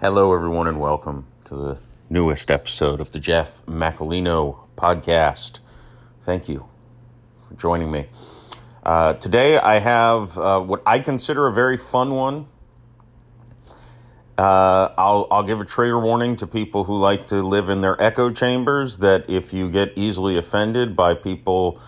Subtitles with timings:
[0.00, 5.60] Hello, everyone, and welcome to the newest episode of the Jeff Macolino podcast.
[6.22, 6.66] Thank you
[7.46, 8.06] for joining me.
[8.82, 12.46] Uh, today, I have uh, what I consider a very fun one.
[14.38, 18.02] Uh, I'll, I'll give a trigger warning to people who like to live in their
[18.02, 21.78] echo chambers that if you get easily offended by people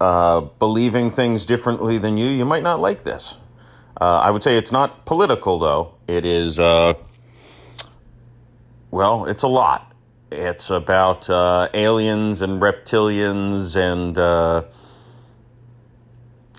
[0.00, 3.38] uh, believing things differently than you, you might not like this.
[4.00, 5.96] Uh, I would say it's not political, though.
[6.06, 6.94] It is, uh,
[8.92, 9.90] well, it's a lot.
[10.30, 14.62] It's about uh, aliens and reptilians and uh,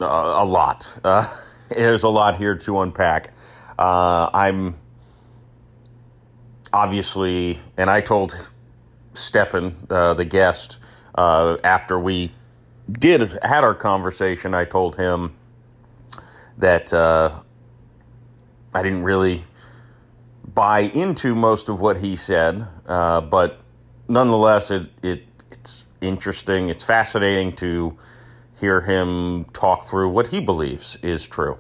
[0.02, 1.00] a lot.
[1.05, 1.27] Uh,
[1.70, 3.34] there's a lot here to unpack.
[3.80, 4.76] Uh, I'm
[6.72, 8.50] obviously, and I told
[9.13, 10.77] Stefan, uh, the guest,
[11.16, 12.32] uh, after we
[12.91, 15.36] did had our conversation, I told him
[16.60, 17.32] that uh,
[18.74, 19.44] I didn't really
[20.46, 23.60] buy into most of what he said, uh, but
[24.08, 26.70] nonetheless, it, it it's interesting.
[26.70, 27.98] It's fascinating to
[28.60, 31.58] hear him talk through what he believes is true.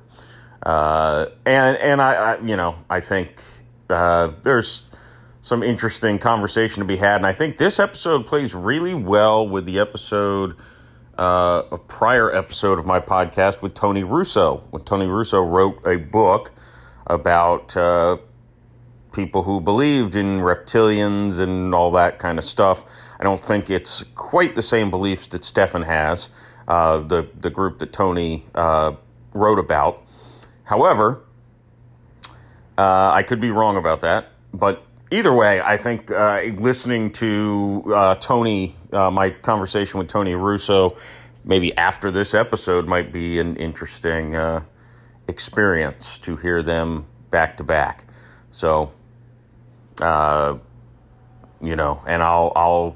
[0.65, 3.41] Uh, and and I, I, you know I think
[3.89, 4.83] uh, there's
[5.41, 9.65] some interesting conversation to be had, and I think this episode plays really well with
[9.65, 10.55] the episode
[11.17, 14.63] uh, a prior episode of my podcast with Tony Russo.
[14.71, 16.51] When Tony Russo wrote a book
[17.05, 18.17] about uh,
[19.13, 22.83] people who believed in reptilians and all that kind of stuff.
[23.19, 26.29] I don't think it's quite the same beliefs that Stefan has,
[26.67, 28.93] uh, the the group that Tony uh,
[29.33, 30.03] wrote about.
[30.65, 31.21] However,
[32.77, 37.83] uh, I could be wrong about that, but either way, I think uh, listening to
[37.95, 40.97] uh, Tony, uh, my conversation with Tony Russo,
[41.45, 44.35] maybe after this episode might be an interesting
[45.27, 48.05] experience to hear them back to back.
[48.51, 48.91] So,
[50.01, 50.57] uh,
[51.61, 52.95] you know, and I'll I'll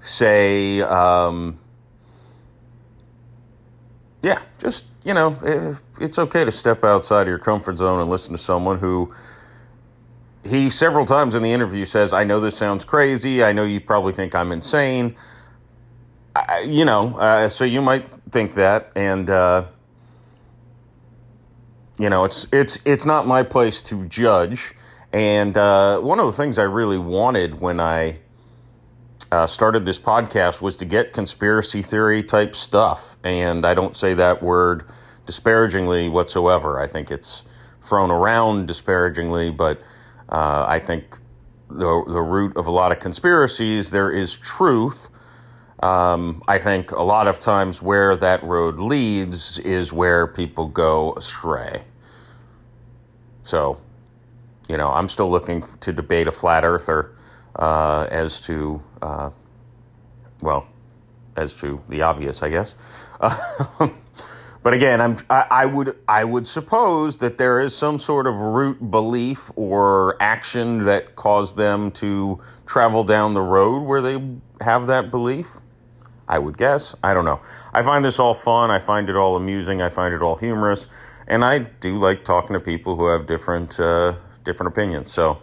[0.00, 1.58] say, um,
[4.22, 8.32] yeah, just you know, it's okay to step outside of your comfort zone and listen
[8.32, 9.12] to someone who
[10.44, 13.42] he several times in the interview says, I know this sounds crazy.
[13.42, 15.16] I know you probably think I'm insane.
[16.34, 18.92] I, you know, uh, so you might think that.
[18.94, 19.64] And, uh,
[21.98, 24.72] you know, it's, it's, it's not my place to judge.
[25.12, 28.18] And uh, one of the things I really wanted when I
[29.32, 33.18] uh, started this podcast was to get conspiracy theory type stuff.
[33.24, 34.84] And I don't say that word
[35.26, 36.80] disparagingly whatsoever.
[36.80, 37.44] I think it's
[37.80, 39.80] thrown around disparagingly, but
[40.28, 41.18] uh, I think
[41.68, 45.10] the, the root of a lot of conspiracies, there is truth.
[45.82, 51.14] Um, I think a lot of times where that road leads is where people go
[51.14, 51.84] astray.
[53.42, 53.78] So,
[54.68, 57.14] you know, I'm still looking to debate a flat earther
[57.56, 59.30] uh, as to, uh,
[60.40, 60.66] well,
[61.36, 62.74] as to the obvious, I guess.
[64.62, 68.34] But again, I'm, I, I, would I would suppose that there is some sort of
[68.34, 74.22] root belief or action that caused them to travel down the road where they
[74.60, 75.56] have that belief.
[76.28, 76.94] I would guess.
[77.02, 77.40] I don't know.
[77.72, 78.70] I find this all fun.
[78.70, 79.80] I find it all amusing.
[79.80, 80.86] I find it all humorous,
[81.26, 84.16] and I do like talking to people who have different uh,
[84.48, 85.12] different opinions.
[85.12, 85.40] So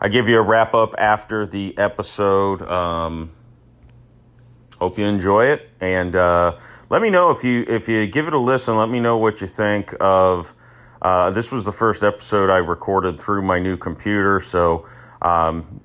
[0.00, 2.62] I give you a wrap up after the episode.
[2.62, 3.30] Um,
[4.80, 6.58] Hope you enjoy it, and uh,
[6.90, 8.76] let me know if you if you give it a listen.
[8.76, 10.52] Let me know what you think of.
[11.00, 14.84] Uh, this was the first episode I recorded through my new computer, so
[15.22, 15.80] um,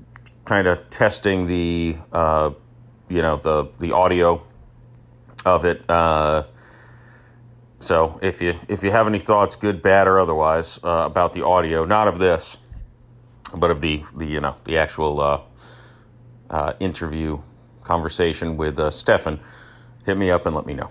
[0.45, 2.49] kind of testing the uh,
[3.09, 4.41] you know the the audio
[5.45, 5.87] of it.
[7.79, 11.45] So if you if you have any thoughts, good, bad, or otherwise, uh, about the
[11.45, 12.57] audio, not of this,
[13.55, 15.41] but of the the you know the actual uh,
[16.49, 17.39] uh, interview
[17.83, 19.39] conversation with uh, Stefan,
[20.05, 20.89] hit me up and let me know.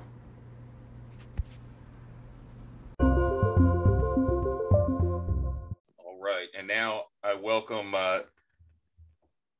[5.98, 8.20] All right, and now I welcome uh,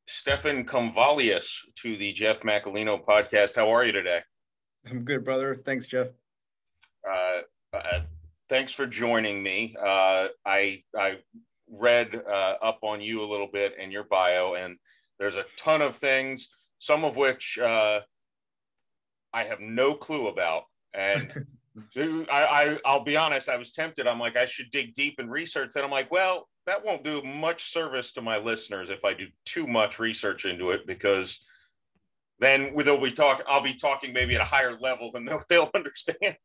[0.06, 3.54] Stefan Comvalius to the Jeff Macolino podcast.
[3.54, 4.20] How are you today?
[4.90, 5.54] I'm good, brother.
[5.54, 6.08] Thanks, Jeff.
[7.10, 7.40] Uh,
[7.72, 8.00] uh,
[8.48, 9.74] thanks for joining me.
[9.80, 11.18] Uh, I I
[11.70, 14.76] read uh, up on you a little bit in your bio, and
[15.18, 18.00] there's a ton of things some of which uh,
[19.32, 20.64] I have no clue about.
[20.94, 21.32] And
[21.96, 24.06] I, I, will be honest, I was tempted.
[24.06, 25.72] I'm like, I should dig deep and research.
[25.74, 29.26] And I'm like, well, that won't do much service to my listeners if I do
[29.44, 31.38] too much research into it because
[32.40, 33.42] then they'll be talk.
[33.48, 36.36] I'll be talking maybe at a higher level than they'll, they'll understand.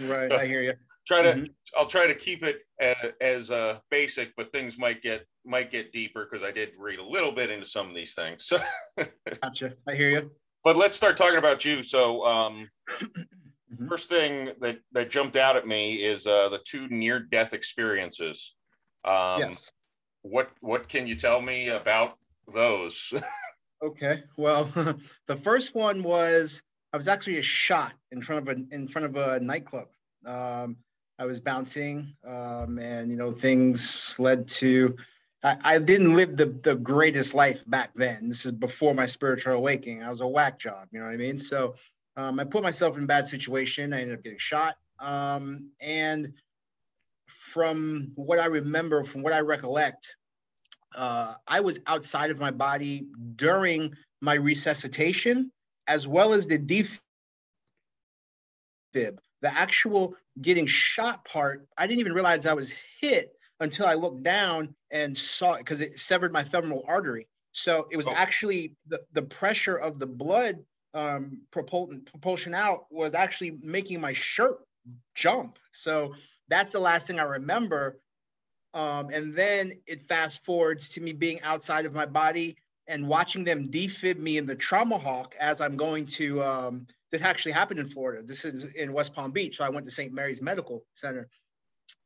[0.00, 0.74] Right, so I hear you.
[1.06, 1.32] Try to.
[1.32, 1.44] Mm-hmm.
[1.76, 5.92] I'll try to keep it as, as uh, basic, but things might get might get
[5.92, 8.46] deeper because I did read a little bit into some of these things.
[8.46, 8.58] So,
[9.42, 9.74] gotcha.
[9.88, 10.30] I hear you.
[10.62, 11.82] But let's start talking about you.
[11.82, 13.88] So, um, mm-hmm.
[13.88, 18.54] first thing that that jumped out at me is uh, the two near death experiences.
[19.04, 19.72] Um, yes.
[20.22, 22.18] What what can you tell me about
[22.52, 23.12] those?
[23.82, 24.22] okay.
[24.36, 24.64] Well,
[25.26, 26.62] the first one was
[26.92, 29.88] I was actually a shot in front of a in front of a nightclub.
[30.26, 30.76] Um,
[31.18, 34.96] I was bouncing, um, and you know things led to.
[35.42, 38.28] I, I, didn't live the the greatest life back then.
[38.28, 40.02] This is before my spiritual awakening.
[40.02, 40.88] I was a whack job.
[40.92, 41.38] You know what I mean?
[41.38, 41.76] So
[42.16, 43.92] um, I put myself in a bad situation.
[43.92, 44.76] I ended up getting shot.
[44.98, 46.34] Um, and
[47.26, 50.16] from what I remember, from what I recollect,
[50.94, 53.06] uh, I was outside of my body
[53.36, 55.50] during my resuscitation,
[55.86, 56.98] as well as the defib.
[58.92, 64.22] The actual getting shot part, I didn't even realize I was hit until I looked
[64.22, 67.26] down and saw it because it severed my femoral artery.
[67.52, 68.12] So it was oh.
[68.14, 70.58] actually the, the pressure of the blood
[70.94, 74.58] um, propulsion, propulsion out was actually making my shirt
[75.14, 75.58] jump.
[75.72, 76.14] So
[76.48, 77.98] that's the last thing I remember.
[78.74, 82.56] Um, and then it fast forwards to me being outside of my body
[82.86, 86.42] and watching them defib me in the trauma hawk as I'm going to.
[86.42, 88.22] Um, this actually happened in Florida.
[88.22, 89.56] This is in West Palm Beach.
[89.56, 90.12] So I went to St.
[90.12, 91.28] Mary's Medical Center.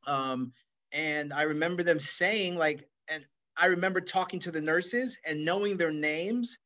[0.06, 0.52] Um,
[0.92, 3.26] and I remember them saying, like, and
[3.56, 6.58] I remember talking to the nurses and knowing their names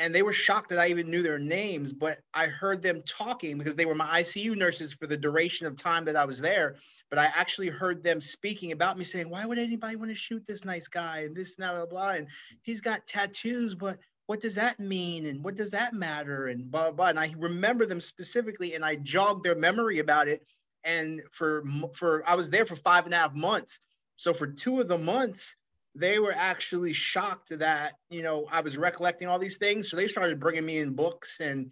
[0.00, 1.92] and they were shocked that I even knew their names.
[1.92, 5.76] But I heard them talking because they were my ICU nurses for the duration of
[5.76, 6.76] time that I was there.
[7.10, 10.46] But I actually heard them speaking about me, saying, "Why would anybody want to shoot
[10.46, 12.28] this nice guy?" and this, and blah blah blah, and
[12.62, 16.82] he's got tattoos, but what does that mean and what does that matter and blah,
[16.82, 20.40] blah blah and i remember them specifically and i jogged their memory about it
[20.84, 21.64] and for
[21.94, 23.80] for i was there for five and a half months
[24.14, 25.56] so for two of the months
[25.94, 29.90] they were actually shocked that you know I was recollecting all these things.
[29.90, 31.70] So they started bringing me in books and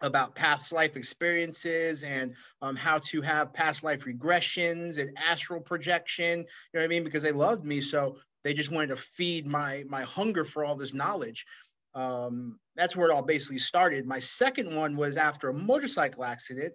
[0.00, 6.40] about past life experiences and um, how to have past life regressions and astral projection.
[6.40, 6.44] You
[6.74, 7.04] know what I mean?
[7.04, 10.74] Because they loved me, so they just wanted to feed my my hunger for all
[10.74, 11.46] this knowledge.
[11.94, 14.06] Um, that's where it all basically started.
[14.06, 16.72] My second one was after a motorcycle accident,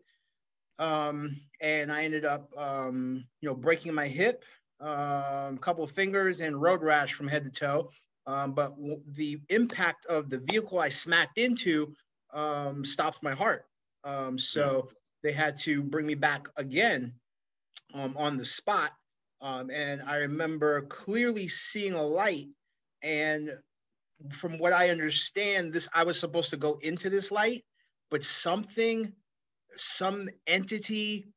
[0.79, 4.43] um, and I ended up, um, you know, breaking my hip
[4.79, 7.91] um, couple of fingers and road rash from head to toe.
[8.25, 8.75] Um, but
[9.13, 11.93] the impact of the vehicle I smacked into
[12.33, 13.65] um, stopped my heart.
[14.03, 14.89] Um, so
[15.23, 17.13] they had to bring me back again
[17.93, 18.91] um, on the spot.
[19.41, 22.47] Um, and I remember clearly seeing a light.
[23.03, 23.51] And
[24.31, 27.63] from what I understand, this I was supposed to go into this light,
[28.09, 29.13] but something,
[29.77, 31.27] some entity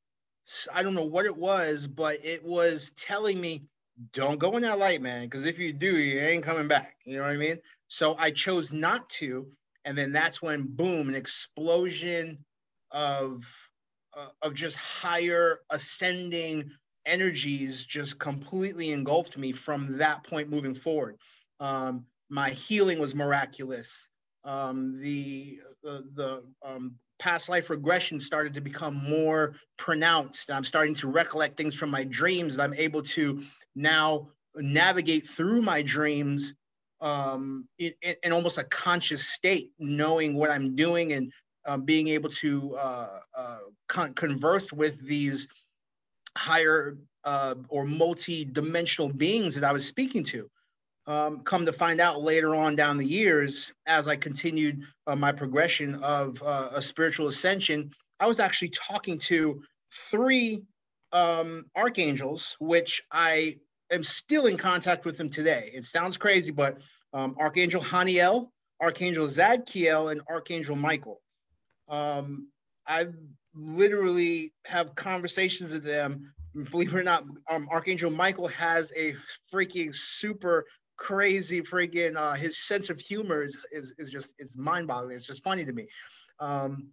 [0.72, 3.62] I don't know what it was, but it was telling me,
[4.12, 6.96] don't go in that light, man, because if you do, you ain't coming back.
[7.04, 7.58] You know what I mean?
[7.88, 9.46] So I chose not to.
[9.84, 12.44] And then that's when, boom, an explosion
[12.90, 13.44] of
[14.16, 16.70] uh, of just higher ascending
[17.06, 21.16] energies just completely engulfed me from that point moving forward.
[21.60, 24.08] Um, my healing was miraculous.
[24.44, 30.48] Um, the the, the um, past life regression started to become more pronounced.
[30.48, 33.42] And I'm starting to recollect things from my dreams that I'm able to
[33.76, 36.54] now navigate through my dreams
[37.00, 37.92] um, in,
[38.24, 41.32] in, almost a conscious state, knowing what I'm doing and
[41.66, 43.58] uh, being able to uh, uh,
[43.88, 45.48] con- converse with these
[46.36, 50.50] higher uh, or multi-dimensional beings that I was speaking to.
[51.06, 55.32] Um, come to find out later on down the years, as I continued uh, my
[55.32, 57.90] progression of uh, a spiritual ascension,
[58.20, 60.62] I was actually talking to three
[61.12, 63.56] um, archangels, which I
[63.90, 65.70] am still in contact with them today.
[65.74, 66.78] It sounds crazy, but
[67.12, 71.20] um, Archangel Haniel, Archangel Zadkiel, and Archangel Michael.
[71.88, 72.48] Um,
[72.86, 73.08] I
[73.54, 76.32] literally have conversations with them.
[76.70, 79.14] Believe it or not, um, Archangel Michael has a
[79.52, 80.66] freaking super
[81.00, 85.16] crazy freaking uh, his sense of humor is, is, is just it's mind-boggling.
[85.16, 85.88] It's just funny to me.
[86.38, 86.90] Um,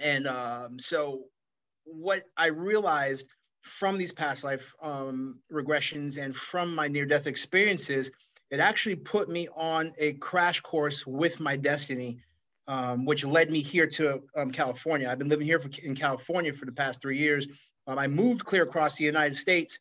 [0.00, 1.24] and um, so
[1.84, 3.26] what i realized
[3.62, 8.10] from these past life um, regressions and from my near-death experiences
[8.50, 12.18] it actually put me on a crash course with my destiny
[12.68, 15.08] um, which led me here to um, california.
[15.08, 17.48] I've been living here for, in california for the past three years.
[17.86, 19.78] Um, i moved clear across the united states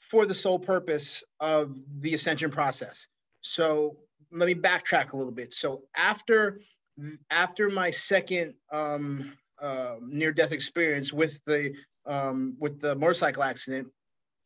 [0.00, 3.06] for the sole purpose of the ascension process.
[3.42, 3.96] So
[4.30, 5.54] let me backtrack a little bit.
[5.54, 6.60] So after
[7.30, 11.74] after my second um, uh, near-death experience with the
[12.06, 13.88] um, with the motorcycle accident,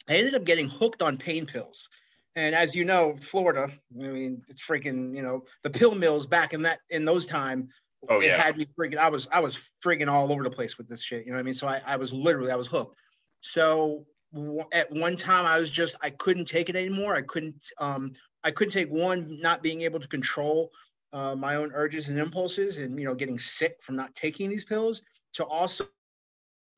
[0.09, 1.88] I ended up getting hooked on pain pills.
[2.37, 6.53] And as you know, Florida, I mean, it's freaking, you know, the pill mills back
[6.53, 7.69] in that in those time,
[8.11, 8.37] oh, it yeah.
[8.37, 8.99] had me freaking.
[8.99, 11.25] I was I was freaking all over the place with this shit.
[11.25, 11.55] You know what I mean?
[11.55, 12.99] So I, I was literally I was hooked.
[13.41, 17.15] So w- at one time I was just I couldn't take it anymore.
[17.15, 18.12] I couldn't um
[18.47, 20.71] I couldn't take one not being able to control
[21.12, 24.65] uh, my own urges and impulses, and you know getting sick from not taking these
[24.65, 25.03] pills.
[25.35, 25.87] To also,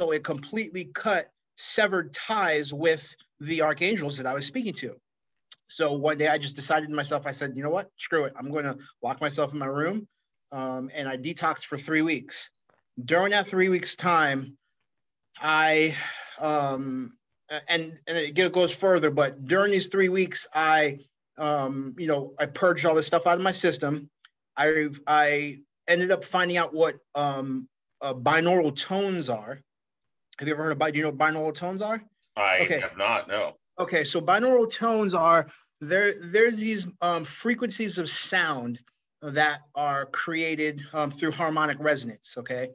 [0.01, 4.97] so it completely cut severed ties with the archangels that I was speaking to.
[5.69, 8.33] So one day I just decided to myself, I said, you know what, screw it.
[8.39, 10.09] I'm going to lock myself in my room.
[10.51, 12.49] Um, and I detoxed for three weeks.
[13.05, 14.57] During that three weeks time,
[15.41, 15.95] I,
[16.41, 17.19] um,
[17.69, 21.01] and, and it goes further, but during these three weeks, I,
[21.39, 24.11] um, you know, I purged all this stuff out of my system.
[24.57, 27.69] I, I ended up finding out what um,
[28.01, 29.61] uh, binaural tones are.
[30.39, 32.03] Have you ever heard about, do you know what binaural tones are?
[32.37, 32.81] I okay.
[32.81, 33.55] have not, no.
[33.79, 35.49] Okay, so binaural tones are
[35.81, 36.15] there.
[36.21, 38.81] There's these um, frequencies of sound
[39.23, 42.35] that are created um, through harmonic resonance.
[42.37, 42.71] Okay,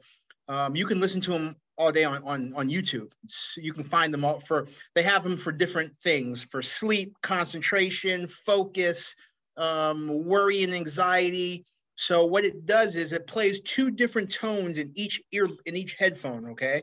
[0.48, 3.12] um, you can listen to them all day on on on YouTube.
[3.56, 4.66] You can find them all for.
[4.94, 9.14] They have them for different things for sleep, concentration, focus,
[9.56, 11.64] um, worry, and anxiety.
[11.96, 15.94] So what it does is it plays two different tones in each ear in each
[15.94, 16.50] headphone.
[16.50, 16.82] Okay,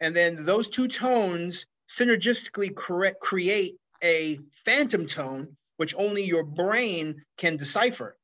[0.00, 7.22] and then those two tones synergistically correct, create a phantom tone, which only your brain
[7.38, 8.16] can decipher.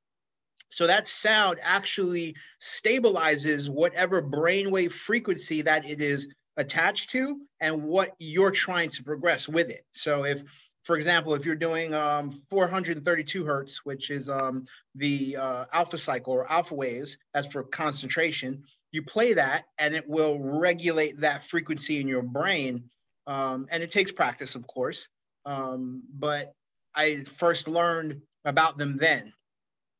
[0.72, 8.12] So that sound actually stabilizes whatever brainwave frequency that it is attached to and what
[8.18, 9.82] you're trying to progress with it.
[9.92, 10.42] So if,
[10.84, 14.64] for example, if you're doing um, 432 hertz, which is um,
[14.94, 20.08] the uh, alpha cycle or alpha waves, that's for concentration, you play that and it
[20.08, 22.84] will regulate that frequency in your brain
[23.26, 25.08] um, and it takes practice, of course.
[25.44, 26.54] Um, but
[26.94, 29.34] I first learned about them then,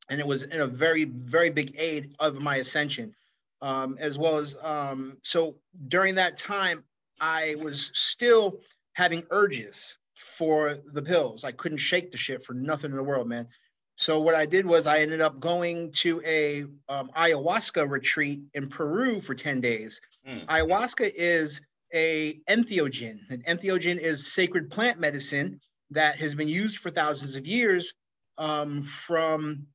[0.09, 3.13] and it was in a very, very big aid of my ascension,
[3.61, 5.55] um, as well as um, so
[5.87, 6.83] during that time,
[7.21, 8.59] I was still
[8.93, 11.43] having urges for the pills.
[11.43, 13.47] I couldn't shake the shit for nothing in the world, man.
[13.95, 18.67] So what I did was I ended up going to a um, ayahuasca retreat in
[18.67, 20.01] Peru for 10 days.
[20.27, 20.45] Mm.
[20.47, 21.61] Ayahuasca is
[21.93, 23.19] a entheogen.
[23.29, 25.59] An entheogen is sacred plant medicine
[25.91, 27.93] that has been used for thousands of years
[28.39, 29.67] um, from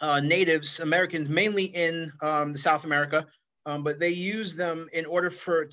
[0.00, 3.26] uh, natives, Americans, mainly in um, the South America,
[3.66, 5.68] um, but they use them in order for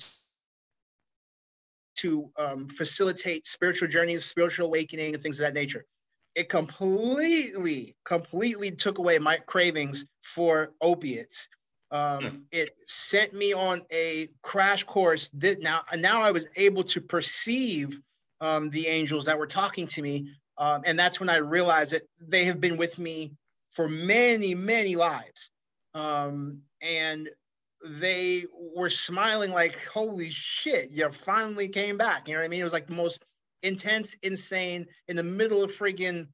[1.96, 5.84] to um, facilitate spiritual journeys, spiritual awakening, and things of that nature.
[6.34, 11.48] It completely, completely took away my cravings for opiates
[11.92, 12.36] um, hmm.
[12.50, 15.28] It sent me on a crash course.
[15.34, 18.00] That now, now I was able to perceive
[18.40, 22.02] um, the angels that were talking to me, um, and that's when I realized that
[22.18, 23.32] they have been with me
[23.72, 25.50] for many, many lives,
[25.94, 27.28] um, and
[27.84, 32.60] they were smiling like, "Holy shit, you finally came back!" You know what I mean?
[32.60, 33.24] It was like the most
[33.62, 36.26] intense, insane, in the middle of freaking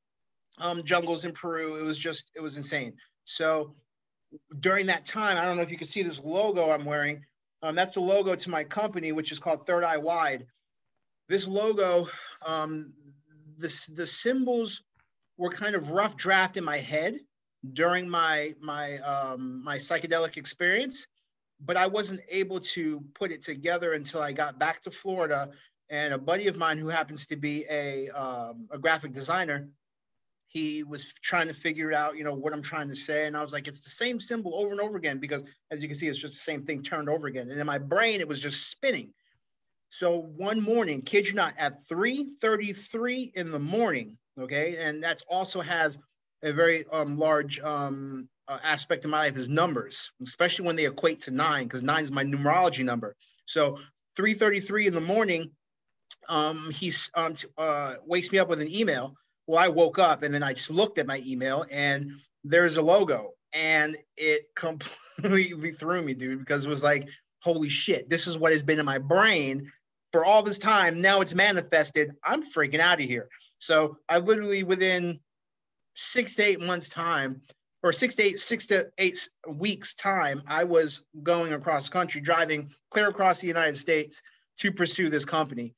[0.59, 1.77] um, jungles in Peru.
[1.77, 2.95] It was just, it was insane.
[3.25, 3.75] So
[4.61, 7.25] during that time, I don't know if you can see this logo I'm wearing.
[7.63, 10.47] Um, that's the logo to my company, which is called Third Eye Wide.
[11.29, 12.09] This logo,
[12.47, 12.95] um,
[13.57, 14.83] this, the symbols
[15.37, 17.19] were kind of rough draft in my head
[17.73, 21.07] during my my um, my psychedelic experience,
[21.61, 25.51] but I wasn't able to put it together until I got back to Florida.
[25.91, 29.69] And a buddy of mine who happens to be a um, a graphic designer
[30.49, 33.27] he was trying to figure out, you know, what I'm trying to say.
[33.27, 35.89] And I was like, it's the same symbol over and over again, because as you
[35.89, 37.51] can see, it's just the same thing turned over again.
[37.51, 39.13] And in my brain, it was just spinning.
[39.91, 45.61] So one morning, kid you not, at 3:33 in the morning, okay, and that's also
[45.61, 45.99] has
[46.43, 50.87] a very um, large um, uh, aspect of my life is numbers, especially when they
[50.87, 53.17] equate to nine, because nine is my numerology number.
[53.47, 53.79] So
[54.17, 55.51] 3:33 in the morning,
[56.29, 59.15] um, he um, uh, wakes me up with an email
[59.49, 62.13] well, I woke up and then I just looked at my email and
[62.45, 67.09] there's a logo and it completely threw me, dude, because it was like,
[67.43, 69.73] holy shit, this is what has been in my brain
[70.13, 71.01] for all this time.
[71.01, 72.13] Now it's manifested.
[72.23, 73.29] I'm freaking out of here.
[73.59, 75.19] So I literally within
[75.99, 77.43] six to eight months time
[77.83, 82.71] or six to eight, six to eight weeks time, I was going across country, driving
[82.91, 84.23] clear across the United States
[84.59, 85.75] to pursue this company.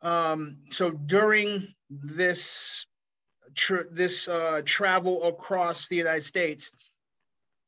[0.00, 2.86] Um, so during this
[3.90, 6.70] this uh, travel across the United States,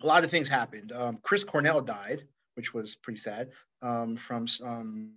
[0.03, 0.93] a lot of things happened.
[0.93, 2.23] Um, Chris Cornell died,
[2.55, 3.51] which was pretty sad
[3.83, 5.13] um, from um,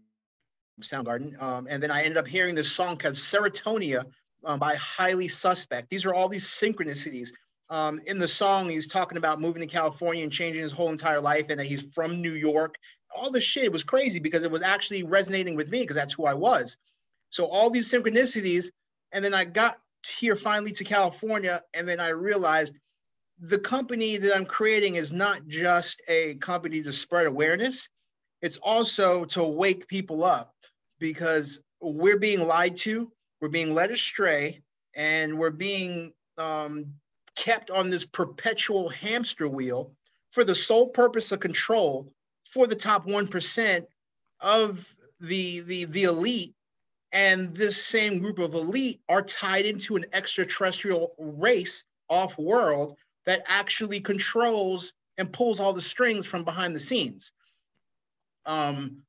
[0.82, 1.42] Soundgarden.
[1.42, 4.06] Um, and then I ended up hearing this song called Serotonia
[4.44, 5.90] um, by Highly Suspect.
[5.90, 7.30] These are all these synchronicities.
[7.70, 11.20] Um, in the song, he's talking about moving to California and changing his whole entire
[11.20, 12.76] life, and that he's from New York.
[13.16, 16.26] All this shit was crazy because it was actually resonating with me because that's who
[16.26, 16.78] I was.
[17.30, 18.72] So all these synchronicities,
[19.12, 19.78] and then I got
[20.20, 22.76] here finally to California, and then I realized
[23.40, 27.90] the company that I'm creating is not just a company to spread awareness,
[28.42, 30.54] it's also to wake people up
[31.00, 34.62] because we're being lied to, we're being led astray,
[34.96, 36.94] and we're being um,
[37.36, 39.92] kept on this perpetual hamster wheel
[40.32, 42.12] for the sole purpose of control
[42.46, 43.86] for the top 1%
[44.42, 46.54] of the, the, the elite.
[47.14, 53.44] And this same group of elite are tied into an extraterrestrial race off world that
[53.48, 57.32] actually controls and pulls all the strings from behind the scenes.
[58.46, 59.04] Um,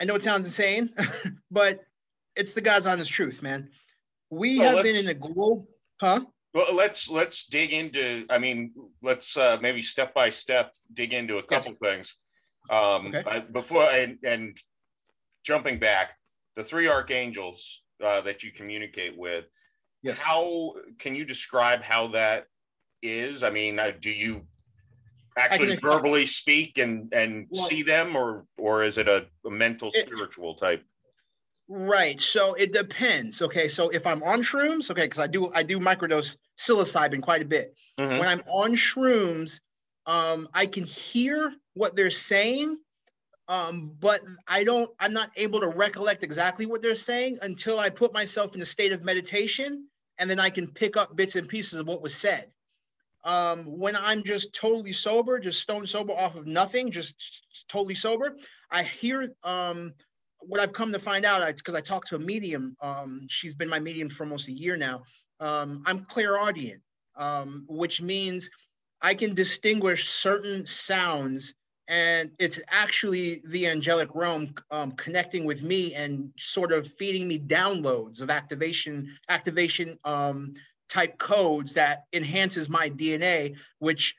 [0.00, 0.90] I know it sounds insane,
[1.50, 1.85] but
[2.36, 3.68] it's the God's honest truth, man.
[4.30, 5.66] We well, have been in a global,
[6.00, 6.20] huh?
[6.54, 8.26] Well, let's let's dig into.
[8.30, 11.78] I mean, let's uh, maybe step by step dig into a couple yes.
[11.80, 12.14] things.
[12.70, 13.22] Um, okay.
[13.26, 14.56] I, before and, and
[15.44, 16.16] jumping back,
[16.56, 19.44] the three archangels uh, that you communicate with.
[20.02, 20.18] Yes.
[20.18, 22.46] How can you describe how that
[23.02, 23.42] is?
[23.42, 24.42] I mean, uh, do you
[25.36, 29.90] actually verbally speak and and well, see them, or or is it a, a mental
[29.94, 30.82] it, spiritual type?
[31.68, 32.20] Right.
[32.20, 33.42] So it depends.
[33.42, 33.68] Okay.
[33.68, 37.46] So if I'm on shrooms, okay, because I do I do microdose psilocybin quite a
[37.46, 37.74] bit.
[37.98, 38.18] Mm-hmm.
[38.18, 39.60] When I'm on shrooms,
[40.06, 42.78] um, I can hear what they're saying,
[43.48, 44.90] um, but I don't.
[45.00, 48.66] I'm not able to recollect exactly what they're saying until I put myself in a
[48.66, 52.14] state of meditation, and then I can pick up bits and pieces of what was
[52.14, 52.50] said.
[53.24, 58.36] Um, when I'm just totally sober, just stone sober off of nothing, just totally sober,
[58.70, 59.94] I hear um,
[60.40, 62.76] what I've come to find out because I, I, talked to a medium.
[62.80, 65.02] Um, she's been my medium for almost a year now.
[65.40, 66.82] Um, I'm clairaudient,
[67.16, 68.50] um, which means
[69.02, 71.54] I can distinguish certain sounds,
[71.88, 77.38] and it's actually the angelic realm um, connecting with me and sort of feeding me
[77.38, 80.54] downloads of activation, activation um,
[80.88, 84.16] type codes that enhances my DNA, which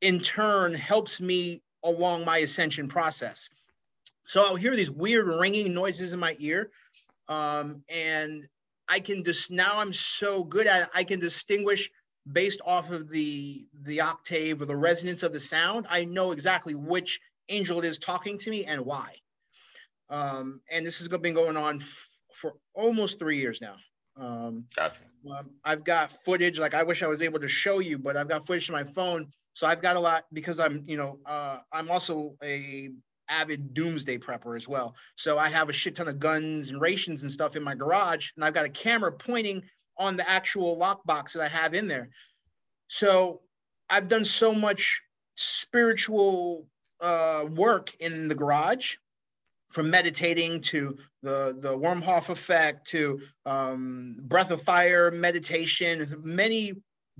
[0.00, 3.50] in turn helps me along my ascension process.
[4.30, 6.70] So I'll hear these weird ringing noises in my ear.
[7.28, 8.46] Um, and
[8.88, 11.90] I can just now I'm so good at it, I can distinguish
[12.30, 15.86] based off of the the octave or the resonance of the sound.
[15.90, 19.16] I know exactly which angel it is talking to me and why.
[20.10, 23.74] Um, and this has been going on f- for almost three years now.
[24.16, 25.00] Um, gotcha.
[25.28, 28.28] Um, I've got footage, like I wish I was able to show you, but I've
[28.28, 29.26] got footage on my phone.
[29.54, 32.90] So I've got a lot because I'm, you know, uh, I'm also a
[33.30, 34.94] avid doomsday prepper as well.
[35.16, 38.30] So I have a shit ton of guns and rations and stuff in my garage,
[38.36, 39.62] and I've got a camera pointing
[39.96, 42.10] on the actual lockbox that I have in there.
[42.88, 43.42] So
[43.88, 45.02] I've done so much
[45.36, 46.66] spiritual
[47.00, 48.96] uh, work in the garage
[49.70, 56.74] from meditating to the the Wim Hof effect to um, breath of fire meditation, many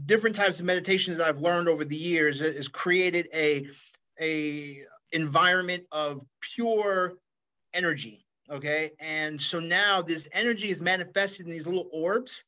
[0.05, 3.69] different types of meditations that I've learned over the years has created a
[4.21, 4.79] a
[5.13, 7.15] environment of pure
[7.75, 8.25] energy.
[8.51, 12.43] Okay, and so now this energy is manifested in these little orbs,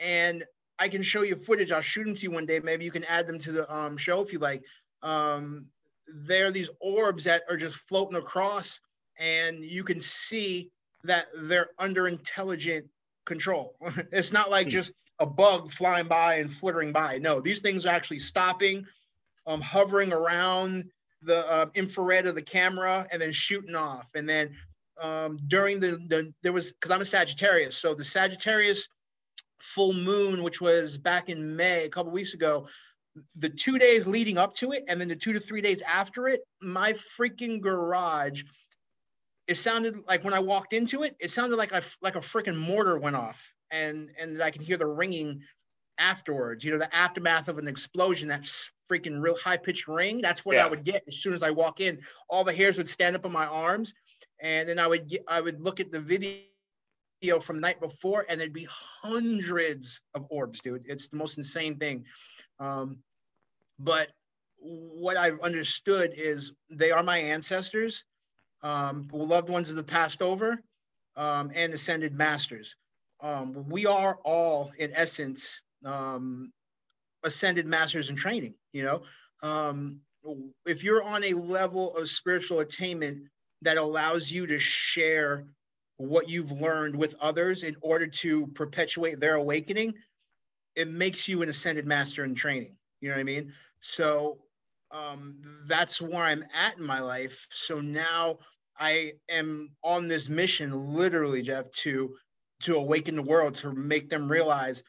[0.00, 0.44] and
[0.80, 1.70] I can show you footage.
[1.70, 2.58] I'll shoot them to you one day.
[2.58, 4.64] Maybe you can add them to the um, show if you like.
[5.02, 5.66] Um,
[6.08, 8.80] they're these orbs that are just floating across
[9.18, 10.70] and you can see
[11.04, 12.86] that they're under intelligent
[13.24, 13.76] control.
[14.12, 14.70] it's not like hmm.
[14.70, 17.18] just a bug flying by and flittering by.
[17.18, 18.84] No, these things are actually stopping,
[19.46, 20.84] um, hovering around
[21.24, 24.06] the uh, infrared of the camera and then shooting off.
[24.14, 24.56] And then
[25.00, 28.88] um, during the, the there was because I'm a Sagittarius, so the Sagittarius
[29.58, 32.68] full moon, which was back in May a couple weeks ago,
[33.36, 36.28] the two days leading up to it, and then the two to three days after
[36.28, 38.42] it, my freaking garage
[39.46, 42.56] it sounded like when I walked into it, it sounded like I like a freaking
[42.56, 45.42] mortar went off, and and I can hear the ringing
[45.98, 46.64] afterwards.
[46.64, 48.28] You know, the aftermath of an explosion.
[48.28, 48.42] That
[48.90, 50.20] freaking real high pitched ring.
[50.20, 50.64] That's what yeah.
[50.64, 52.00] I would get as soon as I walk in.
[52.28, 53.94] All the hairs would stand up on my arms,
[54.40, 58.40] and then I would get I would look at the video from night before, and
[58.40, 60.84] there'd be hundreds of orbs, dude.
[60.86, 62.04] It's the most insane thing.
[62.60, 62.98] Um,
[63.78, 64.08] but
[64.58, 68.04] what I've understood is they are my ancestors
[68.64, 70.58] um, loved ones of the passed over,
[71.16, 72.76] um, and ascended masters.
[73.20, 76.52] Um, we are all, in essence, um,
[77.22, 78.54] ascended masters in training.
[78.72, 79.02] You know,
[79.42, 80.00] um,
[80.66, 83.28] if you're on a level of spiritual attainment
[83.62, 85.46] that allows you to share
[85.96, 89.94] what you've learned with others in order to perpetuate their awakening,
[90.74, 92.76] it makes you an ascended master in training.
[93.00, 93.52] You know what I mean?
[93.80, 94.38] So
[94.90, 97.46] um, that's where I'm at in my life.
[97.50, 98.38] So now
[98.78, 102.16] I am on this mission, literally, Jeff, to
[102.62, 104.82] to awaken the world, to make them realize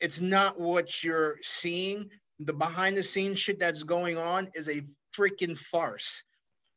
[0.00, 2.10] it's not what you're seeing.
[2.40, 4.82] The behind the scenes shit that's going on is a
[5.16, 6.22] freaking farce.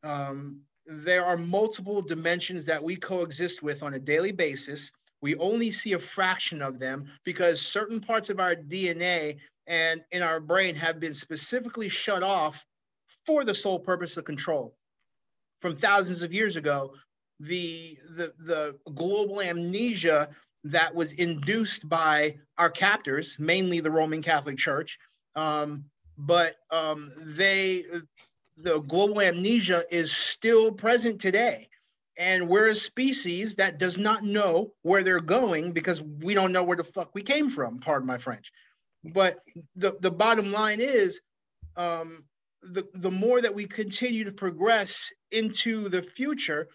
[0.03, 4.91] Um, there are multiple dimensions that we coexist with on a daily basis.
[5.21, 10.21] We only see a fraction of them because certain parts of our DNA and in
[10.21, 12.63] our brain have been specifically shut off
[13.25, 14.75] for the sole purpose of control.
[15.61, 16.93] From thousands of years ago,
[17.39, 20.29] the, the, the global amnesia
[20.71, 24.97] that was induced by our captors, mainly the Roman Catholic Church,
[25.35, 25.85] um,
[26.17, 27.83] but um, they
[28.57, 31.69] the global amnesia is still present today.
[32.19, 36.63] And we're a species that does not know where they're going because we don't know
[36.63, 38.51] where the fuck we came from, pardon my French.
[39.03, 39.37] But
[39.75, 41.21] the, the bottom line is
[41.75, 42.25] um,
[42.63, 46.69] the, the more that we continue to progress into the future,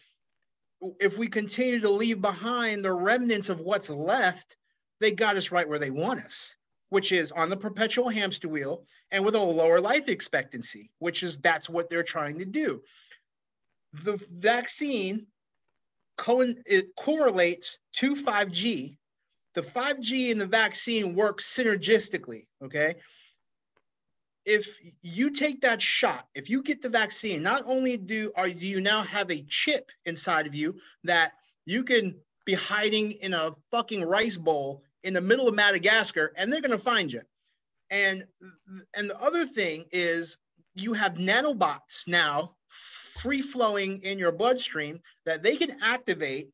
[1.00, 4.56] if we continue to leave behind the remnants of what's left,
[5.00, 6.54] they got us right where they want us
[6.92, 11.38] which is on the perpetual hamster wheel and with a lower life expectancy, which is
[11.38, 12.82] that's what they're trying to do.
[13.94, 15.26] The vaccine
[16.18, 16.54] co-
[16.98, 18.98] correlates to 5G.
[19.54, 22.96] The 5G and the vaccine work synergistically, okay?
[24.44, 28.66] If you take that shot, if you get the vaccine, not only do are do
[28.66, 31.32] you now have a chip inside of you that
[31.64, 36.52] you can be hiding in a fucking rice bowl in the middle of Madagascar and
[36.52, 37.22] they're going to find you.
[37.90, 38.24] And
[38.94, 40.38] and the other thing is
[40.74, 46.50] you have nanobots now free flowing in your bloodstream that they can activate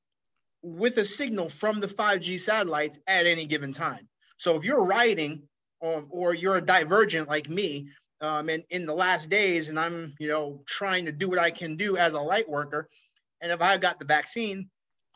[0.63, 4.09] with a signal from the 5G satellites at any given time.
[4.39, 5.48] So if you're riding
[5.83, 7.89] um, or you're a divergent like me,
[8.21, 11.51] um, and in the last days, and I'm you know trying to do what I
[11.51, 12.89] can do as a light worker,
[13.41, 14.69] and if I got the vaccine,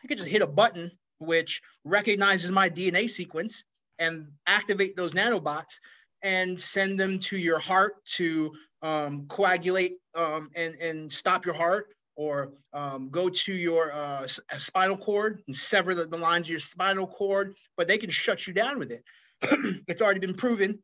[0.03, 3.65] I could just hit a button which recognizes my DNA sequence
[3.99, 5.79] and activate those nanobots
[6.23, 11.89] and send them to your heart to um, coagulate um, and, and stop your heart
[12.17, 14.27] or um, go to your uh,
[14.59, 18.47] spinal cord and sever the, the, lines of your spinal cord, but they can shut
[18.47, 19.03] you down with it.
[19.89, 20.79] it's already been proven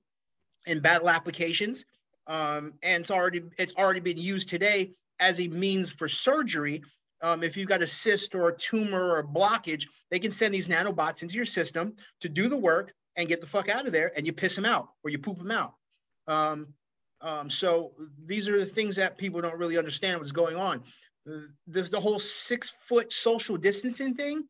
[0.67, 1.85] in battle applications,
[2.27, 6.83] um, and it's already it's already been used today as a means for surgery
[7.21, 10.55] um, if you've got a cyst or a tumor or a blockage, they can send
[10.55, 13.93] these nanobots into your system to do the work and get the fuck out of
[13.93, 15.75] there, and you piss them out or you poop them out.
[16.29, 16.69] Um,
[17.21, 17.93] um, so
[18.25, 20.83] these are the things that people don't really understand what's going on.
[21.67, 24.45] There's the whole six foot social distancing thing.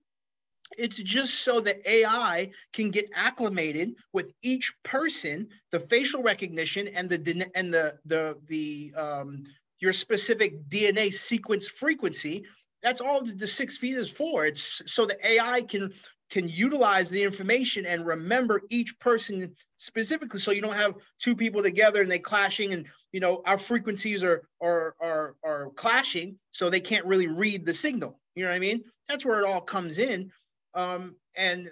[0.77, 7.09] It's just so that AI can get acclimated with each person, the facial recognition and
[7.09, 9.45] the and the the the um,
[9.81, 12.45] your specific DNA sequence frequency.
[12.83, 14.47] That's all the six feet is for.
[14.47, 15.93] It's so the AI can
[16.31, 21.63] can utilize the information and remember each person specifically so you don't have two people
[21.63, 26.69] together and they clashing and you know our frequencies are are are, are clashing so
[26.69, 29.61] they can't really read the signal you know what i mean that's where it all
[29.61, 30.31] comes in
[30.75, 31.71] um, and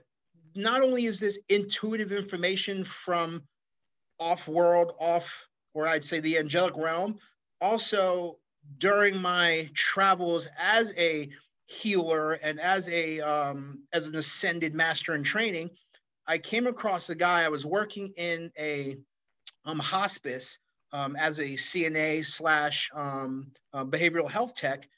[0.54, 3.42] not only is this intuitive information from
[4.18, 7.18] off world off or i'd say the angelic realm
[7.60, 8.38] also
[8.78, 11.28] during my travels as a
[11.66, 15.70] healer and as a um, as an ascended master in training,
[16.26, 17.44] I came across a guy.
[17.44, 18.96] I was working in a
[19.64, 20.58] um, hospice
[20.92, 24.88] um, as a CNA slash um, uh, behavioral health tech,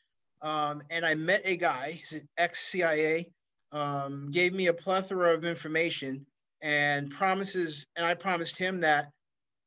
[0.42, 1.92] um, and I met a guy.
[1.92, 3.30] He's an ex CIA.
[3.70, 6.26] Um, gave me a plethora of information
[6.62, 9.10] and promises, and I promised him that,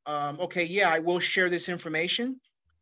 [0.05, 2.39] um, okay, yeah, I will share this information,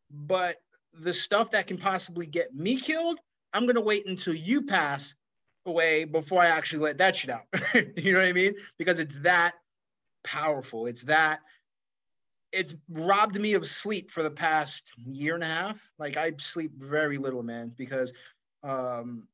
[0.10, 0.56] but
[0.94, 3.20] the stuff that can possibly get me killed,
[3.54, 5.16] I'm gonna wait until you pass
[5.66, 7.44] away before I actually let that shit out.
[7.98, 8.54] you know what I mean?
[8.78, 9.54] Because it's that
[10.24, 10.86] powerful.
[10.86, 11.42] It's that
[12.52, 15.80] it's robbed me of sleep for the past year and a half.
[15.98, 18.14] Like I sleep very little, man, because
[18.64, 19.28] um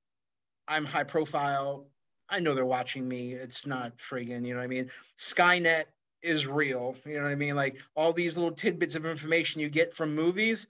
[0.67, 1.87] I'm high profile.
[2.29, 3.33] I know they're watching me.
[3.33, 4.89] It's not friggin', you know what I mean?
[5.17, 5.85] Skynet
[6.21, 6.95] is real.
[7.05, 7.55] You know what I mean?
[7.55, 10.67] Like all these little tidbits of information you get from movies.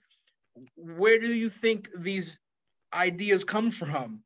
[0.76, 2.38] Where do you think these
[2.92, 4.22] ideas come from?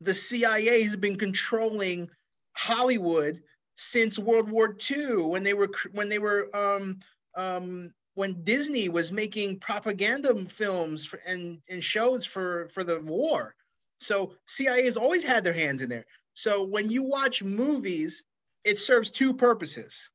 [0.00, 2.08] The CIA has been controlling
[2.56, 3.42] Hollywood
[3.76, 6.98] since World War II when they were when they were um,
[7.36, 13.54] um, when Disney was making propaganda films for, and, and shows for, for the war.
[13.98, 16.06] So CIA has always had their hands in there.
[16.34, 18.22] So when you watch movies,
[18.64, 20.08] it serves two purposes.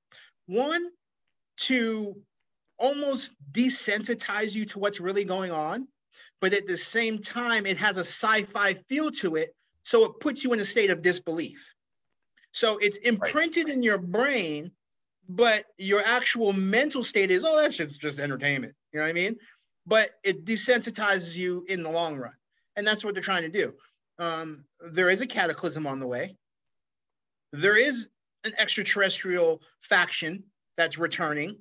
[0.45, 0.89] One,
[1.57, 2.15] to
[2.77, 5.87] almost desensitize you to what's really going on,
[6.41, 9.55] but at the same time, it has a sci fi feel to it.
[9.83, 11.73] So it puts you in a state of disbelief.
[12.51, 13.73] So it's imprinted right.
[13.73, 14.71] in your brain,
[15.27, 18.75] but your actual mental state is, oh, that's just, just entertainment.
[18.91, 19.37] You know what I mean?
[19.85, 22.33] But it desensitizes you in the long run.
[22.75, 23.73] And that's what they're trying to do.
[24.19, 26.37] Um, there is a cataclysm on the way.
[27.51, 28.09] There is
[28.43, 30.43] an extraterrestrial faction
[30.77, 31.57] that's returning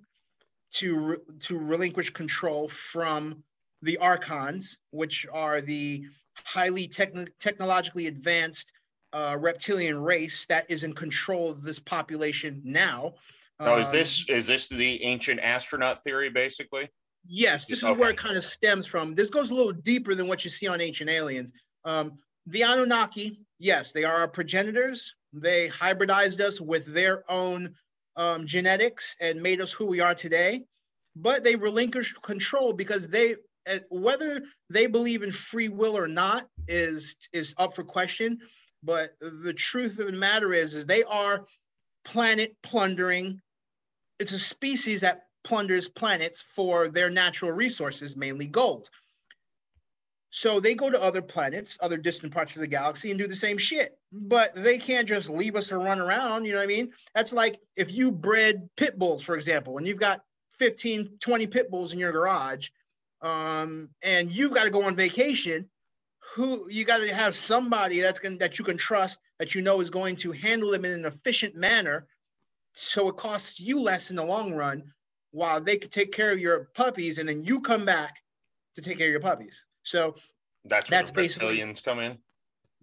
[0.72, 3.42] to re- to relinquish control from
[3.82, 6.04] the archons, which are the
[6.44, 8.72] highly techn- technologically advanced
[9.12, 13.14] uh, reptilian race that is in control of this population now.
[13.60, 16.88] Now, is this um, is this the ancient astronaut theory, basically?
[17.24, 17.98] Yes, this is okay.
[17.98, 19.14] where it kind of stems from.
[19.14, 21.52] This goes a little deeper than what you see on Ancient Aliens.
[21.84, 25.14] Um, the Anunnaki, yes, they are our progenitors.
[25.32, 27.74] They hybridized us with their own
[28.16, 30.64] um, genetics and made us who we are today.
[31.14, 33.36] But they relinquished control because they,
[33.70, 38.38] uh, whether they believe in free will or not, is is up for question.
[38.82, 41.44] But the truth of the matter is, is they are
[42.04, 43.40] planet plundering.
[44.18, 48.90] It's a species that plunders planets for their natural resources, mainly gold.
[50.34, 53.36] So they go to other planets, other distant parts of the galaxy, and do the
[53.36, 53.98] same shit.
[54.10, 56.46] But they can't just leave us to run around.
[56.46, 56.92] You know what I mean?
[57.14, 61.70] That's like if you bred pit bulls, for example, and you've got 15, 20 pit
[61.70, 62.70] bulls in your garage,
[63.20, 65.68] um, and you've got to go on vacation.
[66.34, 69.80] Who you got to have somebody that's going that you can trust that you know
[69.80, 72.06] is going to handle them in an efficient manner,
[72.72, 74.94] so it costs you less in the long run,
[75.32, 78.22] while they could take care of your puppies, and then you come back
[78.76, 79.64] to take care of your puppies.
[79.82, 80.14] So
[80.64, 82.18] that's that's basically reptilians come in.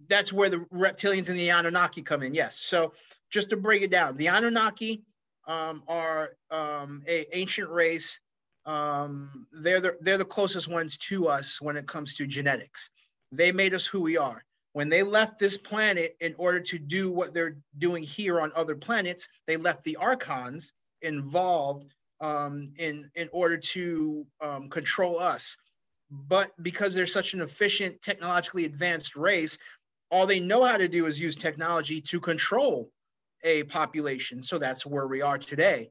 [0.08, 2.34] That's where the reptilians and the Anunnaki come in.
[2.34, 2.58] Yes.
[2.58, 2.92] So
[3.30, 5.02] just to break it down, the Anunnaki
[5.46, 8.20] um, are um, a ancient race.
[8.66, 12.90] Um, they're the they're the closest ones to us when it comes to genetics.
[13.32, 14.44] They made us who we are.
[14.72, 18.76] When they left this planet in order to do what they're doing here on other
[18.76, 25.56] planets, they left the archons involved um, in in order to um, control us
[26.10, 29.58] but because they're such an efficient, technologically advanced race,
[30.10, 32.90] all they know how to do is use technology to control
[33.44, 34.42] a population.
[34.42, 35.88] So that's where we are today.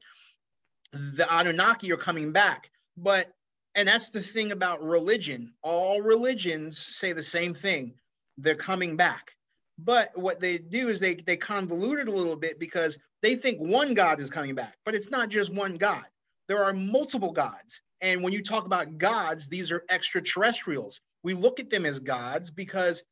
[0.92, 3.32] The Anunnaki are coming back, but
[3.74, 5.54] and that's the thing about religion.
[5.62, 7.94] All religions say the same thing.
[8.36, 9.30] They're coming back.
[9.78, 13.58] But what they do is they they convolute it a little bit because they think
[13.58, 16.04] one God is coming back, but it's not just one God.
[16.50, 17.80] There are multiple gods.
[18.02, 21.00] And when you talk about gods, these are extraterrestrials.
[21.22, 23.04] We look at them as gods because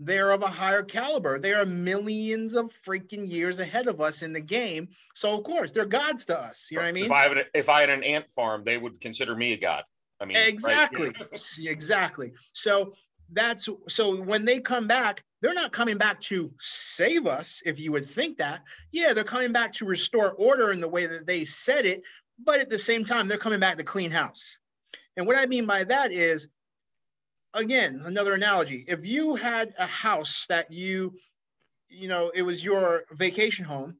[0.00, 1.38] they're of a higher caliber.
[1.38, 4.88] They are millions of freaking years ahead of us in the game.
[5.14, 6.66] So of course, they're gods to us.
[6.68, 7.04] You know what I mean?
[7.04, 9.84] If I had if I had an ant farm, they would consider me a god.
[10.18, 11.48] I mean, exactly, right?
[11.60, 12.32] exactly.
[12.54, 12.94] So
[13.32, 17.62] that's so when they come back, they're not coming back to save us.
[17.64, 21.06] If you would think that, yeah, they're coming back to restore order in the way
[21.06, 22.02] that they said it,
[22.44, 24.58] but at the same time, they're coming back to clean house.
[25.16, 26.48] And what I mean by that is,
[27.54, 28.84] again, another analogy.
[28.88, 31.14] If you had a house that you,
[31.88, 33.96] you know, it was your vacation home,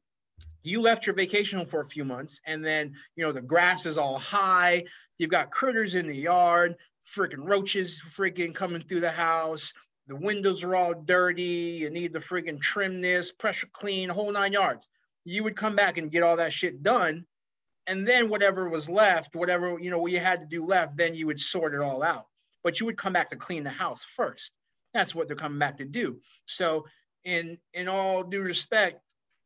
[0.63, 3.85] you left your vacation home for a few months, and then, you know, the grass
[3.85, 4.85] is all high,
[5.17, 6.75] you've got critters in the yard,
[7.07, 9.73] freaking roaches freaking coming through the house,
[10.07, 14.53] the windows are all dirty, you need to freaking trim this, pressure clean, whole nine
[14.53, 14.87] yards.
[15.25, 17.25] You would come back and get all that shit done
[17.87, 21.15] and then whatever was left, whatever you know what you had to do left, then
[21.15, 22.27] you would sort it all out.
[22.63, 24.51] But you would come back to clean the house first.
[24.93, 26.19] That's what they're coming back to do.
[26.45, 26.85] So,
[27.23, 29.01] in in all due respect,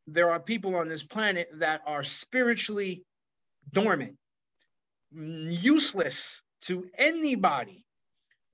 [0.06, 3.04] there are people on this planet that are spiritually
[3.72, 4.16] dormant,
[5.12, 7.84] useless to anybody.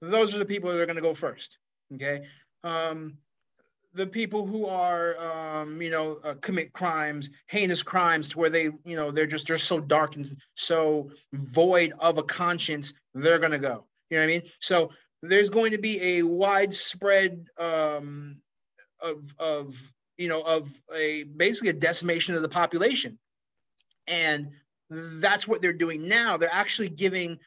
[0.01, 1.59] Those are the people that are going to go first.
[1.95, 2.27] Okay.
[2.65, 3.19] Um,
[3.95, 8.65] the people who are um, you know uh, commit crimes heinous crimes to where they
[8.85, 13.53] you know they're just they're so dark and so void of a conscience they're going
[13.53, 13.87] to go.
[14.11, 14.43] You know what i mean?
[14.61, 14.91] So
[15.23, 18.39] there's going to be a widespread um,
[19.01, 23.19] of of you know of a basically a decimation of the population.
[24.09, 24.51] And
[24.91, 26.37] that's what they're doing now.
[26.37, 27.39] They're actually giving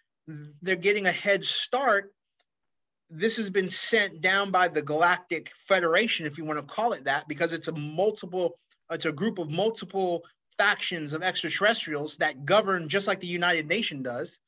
[0.62, 2.12] they're getting a head start
[3.18, 7.06] this has been sent down by the Galactic Federation, if you want to call it
[7.06, 8.58] that, because it's a multiple,
[8.92, 10.24] it's a group of multiple
[10.58, 14.40] factions of extraterrestrials that govern just like the United Nation does.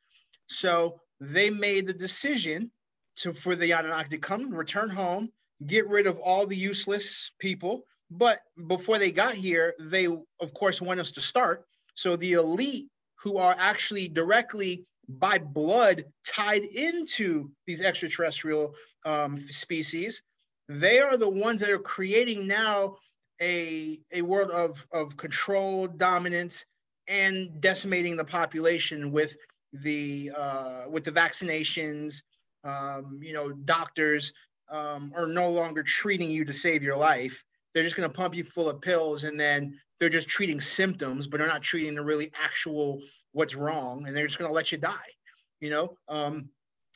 [0.47, 2.71] So they made the decision
[3.17, 5.29] to for the Anunnaki to come, return home,
[5.65, 7.83] get rid of all the useless people.
[8.11, 11.65] But before they got here, they of course want us to start.
[11.95, 18.73] So the elite who are actually directly by blood tied into these extraterrestrial
[19.05, 20.21] um, species,
[20.67, 22.97] they are the ones that are creating now
[23.41, 26.65] a, a world of, of control, dominance,
[27.07, 29.37] and decimating the population with
[29.71, 32.21] the uh, with the vaccinations.
[32.63, 34.33] Um, you know, doctors
[34.69, 37.45] um, are no longer treating you to save your life.
[37.73, 41.27] They're just going to pump you full of pills, and then they're just treating symptoms,
[41.27, 44.71] but they're not treating the really actual what's wrong, and they're just going to let
[44.71, 45.11] you die.
[45.59, 46.49] You know, um,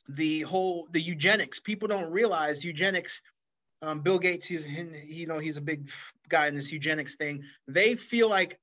[0.07, 1.59] the whole the eugenics.
[1.59, 3.21] People don't realize eugenics.
[3.81, 5.89] Um, Bill Gates, he's you know he's a big
[6.29, 7.43] guy in this eugenics thing.
[7.67, 8.59] They feel like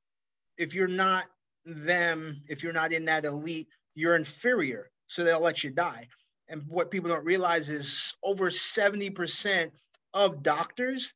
[0.56, 1.24] if you're not
[1.64, 6.06] them, if you're not in that elite, you're inferior, so they'll let you die.
[6.48, 9.70] And what people don't realize is over 70%
[10.14, 11.12] of doctors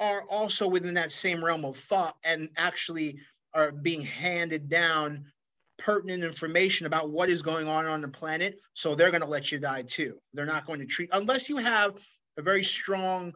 [0.00, 3.18] are also within that same realm of thought and actually
[3.52, 5.24] are being handed down
[5.78, 8.60] pertinent information about what is going on on the planet.
[8.74, 10.18] So they're going to let you die too.
[10.32, 11.94] They're not going to treat, unless you have
[12.36, 13.32] a very strong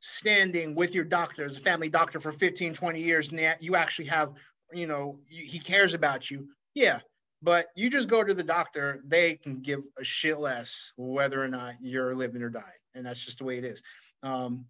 [0.00, 4.06] standing with your doctor as a family doctor for 15, 20 years, and you actually
[4.06, 4.32] have,
[4.72, 6.48] you know, he cares about you.
[6.74, 7.00] Yeah.
[7.42, 11.48] But you just go to the doctor, they can give a shit less whether or
[11.48, 12.64] not you're living or dying.
[12.94, 13.82] And that's just the way it is.
[14.22, 14.66] Um,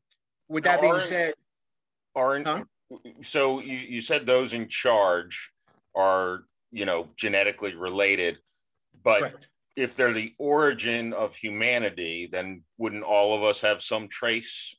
[0.52, 1.32] with that being said,
[2.14, 2.62] aren't huh?
[3.22, 5.50] so you, you said those in charge
[5.96, 8.38] are you know genetically related
[9.02, 9.48] but Correct.
[9.76, 14.76] if they're the origin of humanity then wouldn't all of us have some trace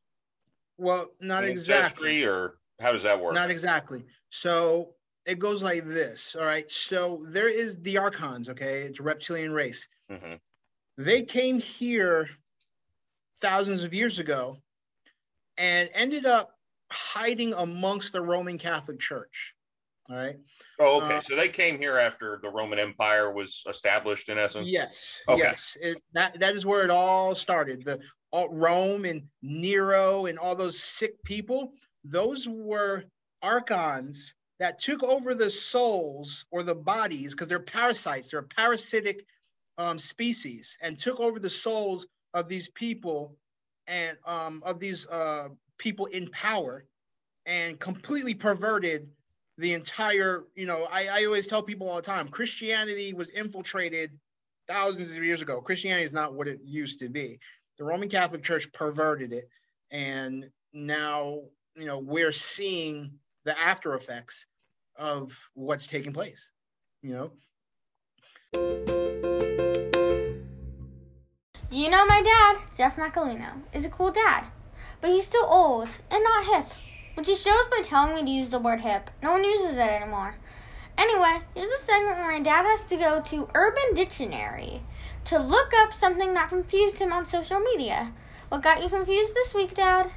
[0.77, 4.89] well not exactly or how does that work not exactly so
[5.25, 9.51] it goes like this all right so there is the archons okay it's a reptilian
[9.51, 10.35] race mm-hmm.
[10.99, 12.29] they came here
[13.41, 14.55] thousands of years ago
[15.57, 16.51] and ended up
[16.91, 19.53] hiding amongst the roman catholic church
[20.09, 20.37] all right.
[20.79, 21.17] Oh, okay.
[21.17, 24.67] Uh, so they came here after the Roman Empire was established, in essence.
[24.67, 25.15] Yes.
[25.29, 25.39] Okay.
[25.39, 25.77] Yes.
[25.81, 27.85] It, that that is where it all started.
[27.85, 31.73] The all, Rome and Nero and all those sick people.
[32.03, 33.05] Those were
[33.41, 38.31] archons that took over the souls or the bodies because they're parasites.
[38.31, 39.23] They're a parasitic
[39.77, 43.37] um, species and took over the souls of these people
[43.87, 46.85] and um, of these uh, people in power
[47.45, 49.09] and completely perverted
[49.57, 54.11] the entire, you know, I, I always tell people all the time Christianity was infiltrated
[54.67, 55.61] thousands of years ago.
[55.61, 57.39] Christianity is not what it used to be.
[57.77, 59.49] The Roman Catholic Church perverted it.
[59.91, 61.41] And now,
[61.75, 63.11] you know, we're seeing
[63.45, 64.47] the after effects
[64.95, 66.51] of what's taking place,
[67.01, 67.31] you know.
[71.73, 74.45] You know, my dad, Jeff Macolino, is a cool dad,
[75.01, 76.71] but he's still old and not hip.
[77.15, 79.09] Which he shows by telling me to use the word hip.
[79.23, 80.35] No one uses it anymore.
[80.99, 84.83] Anyway, here's a segment where my dad has to go to Urban Dictionary
[85.25, 88.13] to look up something that confused him on social media.
[88.49, 90.11] What got you confused this week, Dad?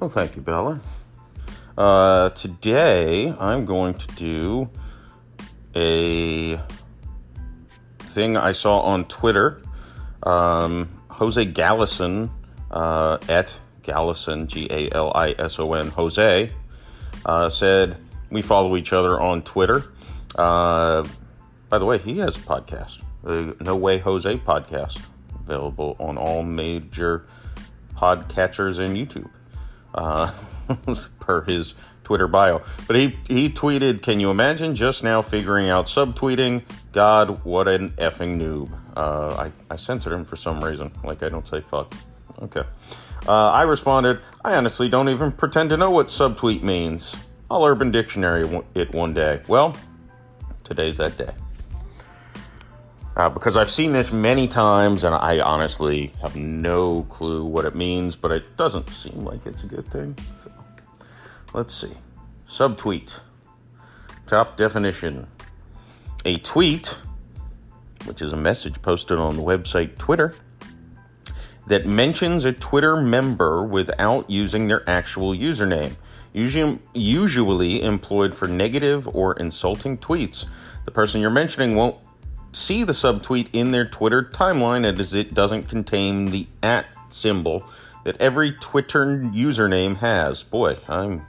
[0.00, 0.80] Well, thank you, Bella.
[1.76, 4.70] Uh, today, I'm going to do
[5.74, 6.60] a
[7.98, 9.62] thing I saw on Twitter.
[10.22, 12.30] Um, Jose Gallison
[12.70, 16.52] uh, at Gallison, G A L I S O N, Jose,
[17.24, 17.96] uh, said,
[18.30, 19.82] We follow each other on Twitter.
[20.36, 21.06] Uh,
[21.70, 25.02] by the way, he has a podcast, the No Way Jose podcast,
[25.40, 27.26] available on all major
[27.96, 29.30] podcatchers and YouTube,
[29.94, 30.30] uh,
[31.20, 32.62] per his Twitter bio.
[32.86, 36.62] But he, he tweeted, Can you imagine just now figuring out subtweeting?
[36.92, 38.72] God, what an effing noob.
[38.96, 40.92] Uh, I, I censored him for some reason.
[41.04, 41.94] Like I don't say fuck.
[42.40, 42.64] Okay.
[43.26, 47.14] Uh, I responded, I honestly don't even pretend to know what subtweet means.
[47.50, 49.40] I'll Urban Dictionary it one day.
[49.46, 49.76] Well,
[50.64, 51.30] today's that day.
[53.14, 57.74] Uh, because I've seen this many times and I honestly have no clue what it
[57.74, 60.16] means, but it doesn't seem like it's a good thing.
[61.54, 61.92] Let's see.
[62.48, 63.20] Subtweet.
[64.26, 65.26] Top definition.
[66.24, 66.96] A tweet,
[68.06, 70.34] which is a message posted on the website Twitter,
[71.66, 75.96] that mentions a Twitter member without using their actual username,
[76.32, 80.46] usually, usually employed for negative or insulting tweets.
[80.86, 81.96] The person you're mentioning won't
[82.52, 87.68] see the subtweet in their Twitter timeline as it doesn't contain the at symbol
[88.04, 90.42] that every Twitter username has.
[90.42, 91.26] Boy, I'm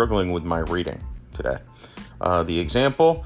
[0.00, 0.98] struggling with my reading
[1.34, 1.58] today.
[2.22, 3.22] Uh, the example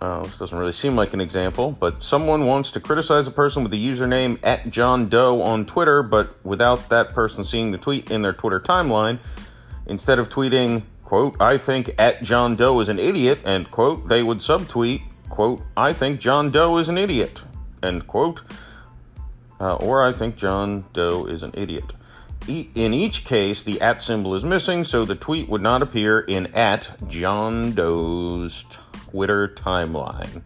[0.00, 3.64] uh, this doesn't really seem like an example, but someone wants to criticize a person
[3.64, 8.12] with the username at John Doe on Twitter, but without that person seeing the tweet
[8.12, 9.18] in their Twitter timeline.
[9.86, 14.22] Instead of tweeting, quote, I think at John Doe is an idiot, end quote, they
[14.22, 17.42] would subtweet, quote, I think John Doe is an idiot,
[17.82, 18.42] end quote,
[19.58, 21.92] uh, or I think John Doe is an idiot.
[22.48, 26.46] In each case, the at symbol is missing, so the tweet would not appear in
[26.54, 30.42] at John Doe's Twitter timeline.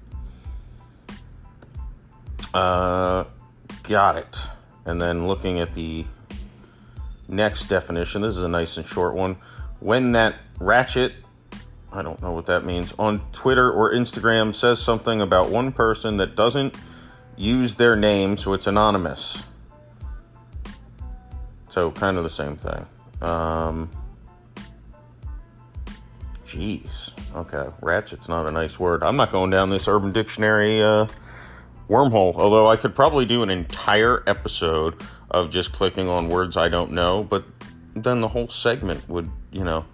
[2.55, 3.25] Uh,
[3.83, 4.39] got it.
[4.85, 6.07] And then looking at the
[7.29, 9.37] next definition, this is a nice and short one.
[9.79, 11.15] When that ratchet,
[11.93, 16.17] I don't know what that means, on Twitter or Instagram says something about one person
[16.17, 16.75] that doesn't
[17.37, 19.43] use their name, so it's anonymous.
[21.71, 22.87] So, kind of the same thing.
[23.23, 23.89] Um,
[26.51, 27.13] Jeez.
[27.37, 27.71] Okay.
[27.81, 29.05] Ratchet's not a nice word.
[29.05, 31.07] I'm not going down this Urban Dictionary uh,
[31.89, 35.01] wormhole, although I could probably do an entire episode
[35.31, 37.45] of just clicking on words I don't know, but
[37.95, 39.85] then the whole segment would, you know,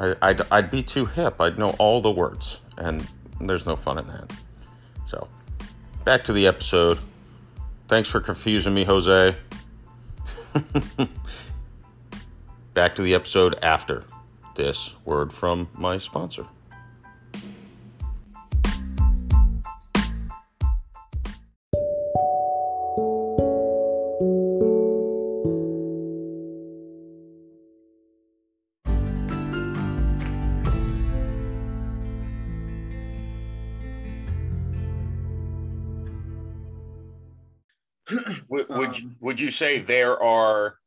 [0.00, 1.38] I, I'd, I'd be too hip.
[1.38, 3.06] I'd know all the words, and
[3.38, 4.32] there's no fun in that.
[5.06, 5.28] So,
[6.04, 6.98] back to the episode.
[7.88, 9.36] Thanks for confusing me, Jose.
[12.74, 14.04] back to the episode after
[14.56, 16.46] this word from my sponsor.
[39.36, 40.78] Would, you say there are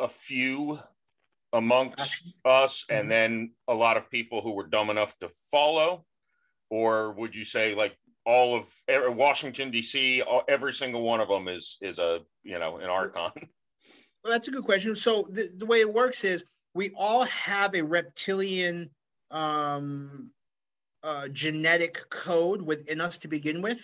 [0.00, 0.78] a few
[1.52, 3.08] amongst us and mm-hmm.
[3.10, 6.06] then a lot of people who were dumb enough to follow?
[6.70, 8.72] Or would you say like all of
[9.16, 13.30] washington d.c every single one of them is is a you know an archon?
[14.24, 14.94] Well, that's a good question.
[14.94, 18.88] So the, the way it works is we all have a reptilian
[19.32, 20.30] um,
[21.02, 23.82] uh, genetic code within us to begin with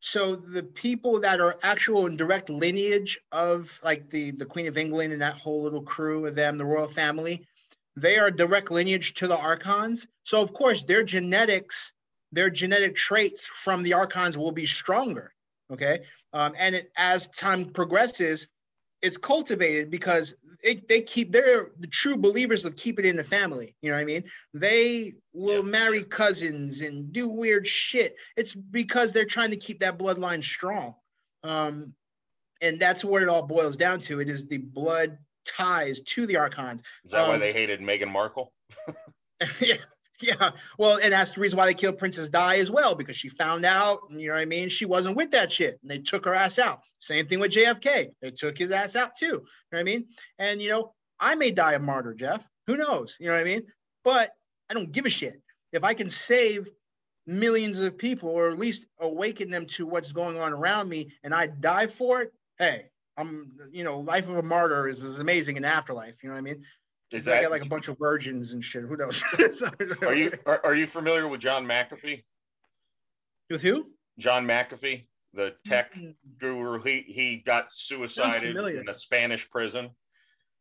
[0.00, 4.78] so the people that are actual and direct lineage of like the the queen of
[4.78, 7.46] england and that whole little crew of them the royal family
[7.96, 10.06] they are direct lineage to the archons.
[10.22, 11.92] So of course their genetics
[12.32, 15.32] their genetic traits from the archons will be stronger
[15.72, 16.00] okay?
[16.32, 18.48] Um, and it, as time progresses
[19.02, 23.24] it's cultivated because it, they keep they're the true believers of keep it in the
[23.24, 23.76] family.
[23.82, 24.24] You know what i mean?
[24.54, 25.70] They will yeah.
[25.70, 28.16] marry cousins and do weird shit.
[28.36, 30.94] It's because they're trying to keep that bloodline strong.
[31.42, 31.94] Um,
[32.62, 34.20] and that's what it all boils down to.
[34.20, 36.82] It is the blood ties to the archons.
[37.04, 38.52] Is that um, why they hated meghan markle?
[39.60, 39.76] Yeah
[40.20, 43.28] yeah, well, and that's the reason why they killed Princess Di as well, because she
[43.28, 44.68] found out, you know what I mean?
[44.68, 45.78] She wasn't with that shit.
[45.82, 46.80] And they took her ass out.
[46.98, 48.10] Same thing with JFK.
[48.20, 49.26] They took his ass out too.
[49.26, 50.06] You know what I mean?
[50.38, 52.46] And, you know, I may die a martyr, Jeff.
[52.66, 53.16] Who knows?
[53.18, 53.62] You know what I mean?
[54.04, 54.30] But
[54.70, 55.40] I don't give a shit.
[55.72, 56.68] If I can save
[57.26, 61.34] millions of people or at least awaken them to what's going on around me and
[61.34, 65.56] I die for it, hey, I'm, you know, life of a martyr is, is amazing
[65.56, 66.22] in afterlife.
[66.22, 66.64] You know what I mean?
[67.12, 68.84] Is that I got like a bunch of virgins and shit?
[68.84, 69.24] Who knows?
[70.02, 72.22] are you are, are you familiar with John McAfee?
[73.48, 73.90] With who?
[74.18, 76.10] John McAfee, the tech mm-hmm.
[76.38, 76.80] guru.
[76.80, 79.86] He he got suicided in a Spanish prison.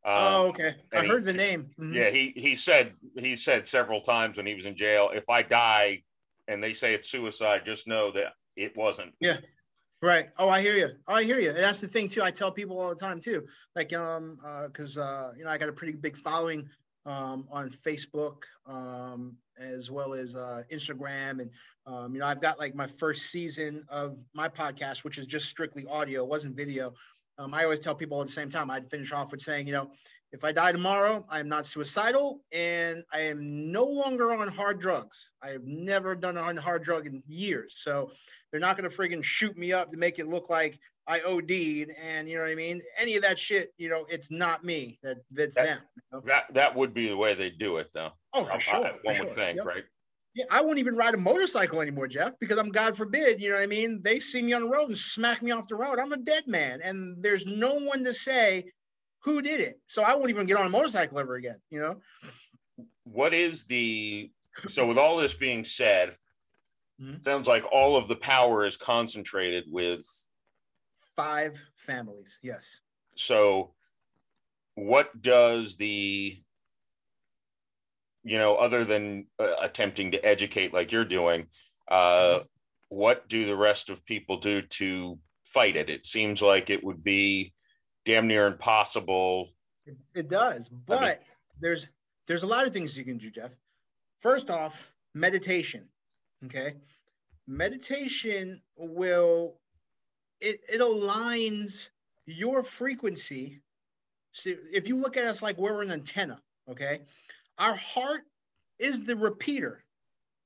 [0.05, 0.75] Um, oh, okay.
[0.93, 1.69] I heard the name.
[1.79, 1.93] Mm-hmm.
[1.93, 5.43] Yeah, he he said he said several times when he was in jail, if I
[5.43, 6.03] die
[6.47, 9.13] and they say it's suicide, just know that it wasn't.
[9.19, 9.37] Yeah.
[10.01, 10.29] Right.
[10.37, 10.91] Oh, I hear you.
[11.07, 11.49] Oh, I hear you.
[11.49, 12.23] And that's the thing too.
[12.23, 13.45] I tell people all the time too.
[13.75, 16.69] Like, um, uh, because uh, you know, I got a pretty big following
[17.05, 21.49] um on Facebook, um, as well as uh Instagram, and
[21.85, 25.47] um, you know, I've got like my first season of my podcast, which is just
[25.47, 26.93] strictly audio, it wasn't video.
[27.37, 28.69] Um, I always tell people at the same time.
[28.69, 29.91] I'd finish off with saying, you know,
[30.31, 34.79] if I die tomorrow, I am not suicidal and I am no longer on hard
[34.79, 35.31] drugs.
[35.41, 37.77] I have never done a hard drug in years.
[37.79, 38.11] So
[38.51, 41.51] they're not going to friggin' shoot me up to make it look like I OD'd
[41.51, 42.81] and you know what I mean?
[42.97, 44.99] Any of that shit, you know, it's not me.
[45.01, 45.79] That that's that, them.
[45.95, 46.21] You know?
[46.25, 48.11] That that would be the way they do it though.
[48.33, 48.85] Oh, for sure.
[48.85, 49.33] I, one for would sure.
[49.33, 49.65] think, yep.
[49.65, 49.83] right?
[50.35, 53.55] Yeah, I won't even ride a motorcycle anymore, Jeff, because I'm God forbid, you know
[53.55, 54.01] what I mean?
[54.03, 55.97] They see me on the road and smack me off the road.
[55.97, 56.81] I'm a dead man.
[56.83, 58.65] And there's no one to say
[59.23, 59.79] who did it.
[59.87, 61.97] So I won't even get on a motorcycle ever again, you know?
[63.03, 64.31] What is the
[64.69, 66.15] so with all this being said,
[67.01, 67.21] Mm-hmm.
[67.21, 70.05] Sounds like all of the power is concentrated with
[71.15, 72.39] five families.
[72.43, 72.81] Yes.
[73.15, 73.73] So
[74.75, 76.41] what does the
[78.23, 81.47] you know other than uh, attempting to educate like you're doing
[81.89, 82.43] uh, mm-hmm.
[82.89, 87.03] what do the rest of people do to fight it it seems like it would
[87.03, 87.53] be
[88.05, 89.49] damn near impossible.
[89.85, 91.15] It, it does but I mean,
[91.59, 91.89] there's
[92.27, 93.51] there's a lot of things you can do jeff.
[94.19, 95.87] First off meditation
[96.45, 96.75] okay?
[97.47, 99.55] Meditation will
[100.39, 101.89] it, it aligns
[102.25, 103.61] your frequency.
[104.31, 106.39] So if you look at us like we're an antenna
[106.69, 107.01] okay?
[107.57, 108.21] Our heart
[108.79, 109.83] is the repeater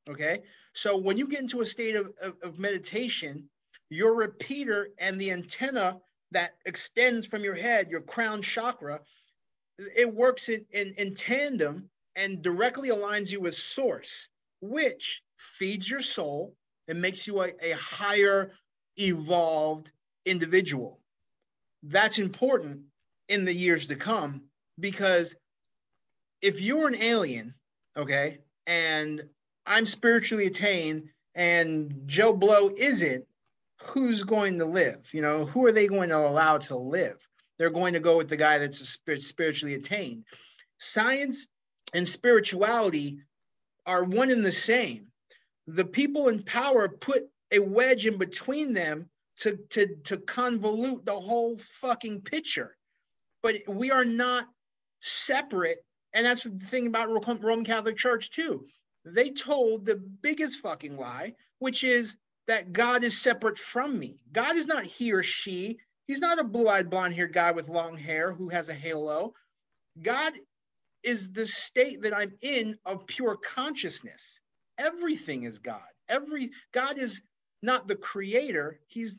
[0.10, 0.40] okay?
[0.74, 3.50] So when you get into a state of, of, of meditation
[3.94, 6.00] your repeater and the antenna
[6.34, 9.00] that extends from your head your crown chakra
[9.80, 14.28] it works in, in, in tandem and directly aligns you with source
[14.62, 16.56] which feeds your soul
[16.88, 18.52] and makes you a, a higher
[18.98, 19.92] evolved
[20.26, 21.00] individual.
[21.84, 22.84] That's important
[23.28, 24.44] in the years to come
[24.80, 25.36] because
[26.42, 27.54] if you're an alien,
[27.98, 29.22] okay, and
[29.66, 33.26] I'm spiritually attained and Joe Blow isn't,
[33.86, 35.14] who's going to live?
[35.14, 37.18] You know, who are they going to allow to live?
[37.58, 40.26] They're going to go with the guy that's spiritually attained.
[40.80, 41.48] Science
[41.94, 43.20] and spirituality
[43.86, 45.08] are one and the same
[45.68, 51.14] the people in power put a wedge in between them to, to, to convolute the
[51.14, 52.76] whole fucking picture.
[53.42, 54.48] But we are not
[55.02, 55.80] separate.
[56.14, 58.68] And that's the thing about Roman Catholic Church, too.
[59.06, 62.16] They told the biggest fucking lie, which is
[62.48, 64.20] that God is separate from me.
[64.32, 65.80] God is not he or she.
[66.08, 69.34] He's not a blue eyed, blonde haired guy with long hair who has a halo.
[70.02, 70.34] God
[71.04, 74.40] is the state that I'm in of pure consciousness
[74.78, 75.82] everything is God.
[76.10, 77.22] Every God is
[77.62, 79.18] not the creator, he's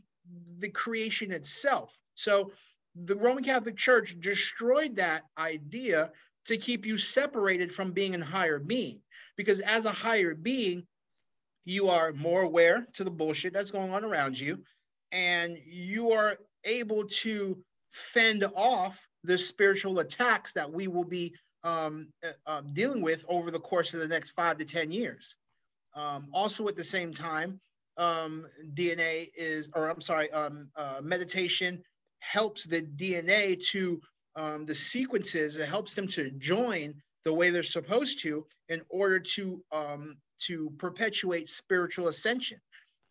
[0.58, 1.96] the creation itself.
[2.14, 2.52] So
[2.94, 6.12] the Roman Catholic Church destroyed that idea
[6.46, 9.00] to keep you separated from being a higher being.
[9.36, 10.86] Because as a higher being,
[11.64, 14.62] you are more aware to the bullshit that's going on around you,
[15.12, 17.56] and you are able to
[17.92, 23.50] fend off the spiritual attacks that we will be um, uh, uh dealing with over
[23.50, 25.36] the course of the next five to 10 years.
[25.94, 27.60] Um, also, at the same time,
[27.96, 31.82] um, DNA is, or I'm sorry, um, uh, meditation
[32.18, 34.00] helps the DNA to
[34.36, 35.56] um, the sequences.
[35.56, 36.94] It helps them to join
[37.24, 42.58] the way they're supposed to in order to um, to perpetuate spiritual ascension.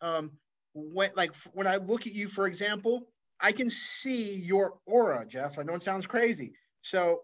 [0.00, 0.32] Um,
[0.74, 3.08] when like when I look at you, for example,
[3.40, 5.58] I can see your aura, Jeff.
[5.58, 6.52] I know it sounds crazy.
[6.82, 7.22] So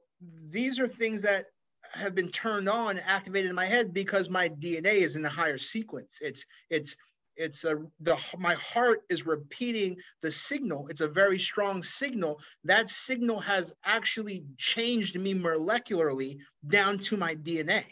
[0.49, 1.47] these are things that
[1.93, 5.59] have been turned on, activated in my head because my DNA is in a higher
[5.59, 6.19] sequence.
[6.21, 6.97] It's it's
[7.37, 10.89] it's a the my heart is repeating the signal.
[10.89, 12.41] It's a very strong signal.
[12.65, 17.85] That signal has actually changed me molecularly down to my DNA.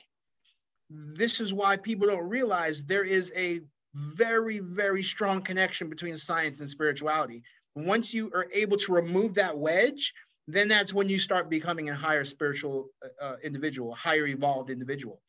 [0.91, 3.61] This is why people don't realize there is a
[3.95, 7.43] very very strong connection between science and spirituality.
[7.75, 10.15] Once you are able to remove that wedge,
[10.47, 15.21] then that's when you start becoming a higher spiritual uh, uh, individual, higher evolved individual.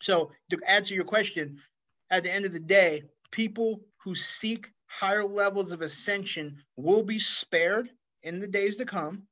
[0.00, 1.58] So to answer your question,
[2.10, 7.18] at the end of the day, people who seek higher levels of ascension will be
[7.18, 7.90] spared
[8.22, 9.24] in the days to come.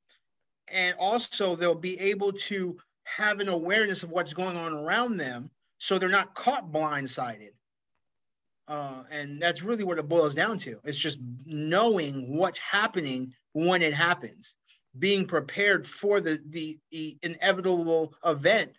[0.67, 5.51] And also they'll be able to have an awareness of what's going on around them
[5.83, 7.49] so they're not caught blindsided.
[8.69, 10.79] Uh, and that's really what it boils down to.
[10.85, 14.55] It's just knowing what's happening when it happens
[14.97, 18.71] being prepared for the, the, the inevitable event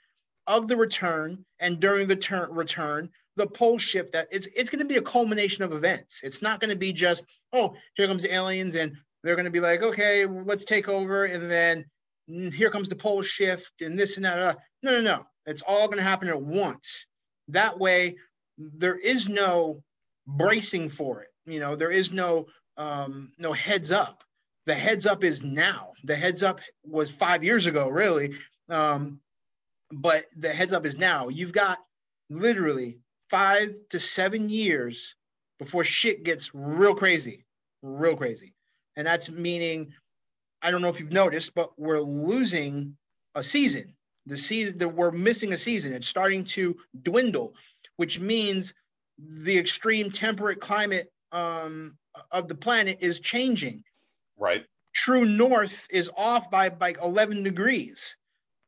[0.47, 4.79] of the return and during the turn, return the pole shift that it's it's going
[4.79, 8.23] to be a culmination of events it's not going to be just oh here comes
[8.23, 8.93] the aliens and
[9.25, 11.85] they're going to be like okay let's take over and then
[12.31, 15.63] mm, here comes the pole shift and this and that uh, no no no it's
[15.67, 17.07] all going to happen at once
[17.49, 18.17] that way
[18.59, 19.83] there is no
[20.27, 24.25] bracing for it you know there is no um no heads up
[24.67, 25.93] the heads up is now.
[26.05, 28.35] The heads up was five years ago, really.
[28.69, 29.21] Um,
[29.93, 31.29] but the heads up is now.
[31.29, 31.79] You've got
[32.31, 32.99] literally
[33.31, 35.17] five to seven years
[35.59, 37.45] before shit gets real crazy,
[37.83, 38.55] real crazy.
[38.97, 39.93] And that's meaning,
[40.63, 42.97] I don't know if you've noticed, but we're losing
[43.35, 43.95] a season.
[44.27, 45.93] The season that we're missing a season.
[45.93, 47.55] It's starting to dwindle,
[47.97, 48.75] which means
[49.19, 51.97] the extreme temperate climate um,
[52.31, 53.85] of the planet is changing.
[54.39, 54.65] Right.
[54.93, 58.17] True north is off by like 11 degrees.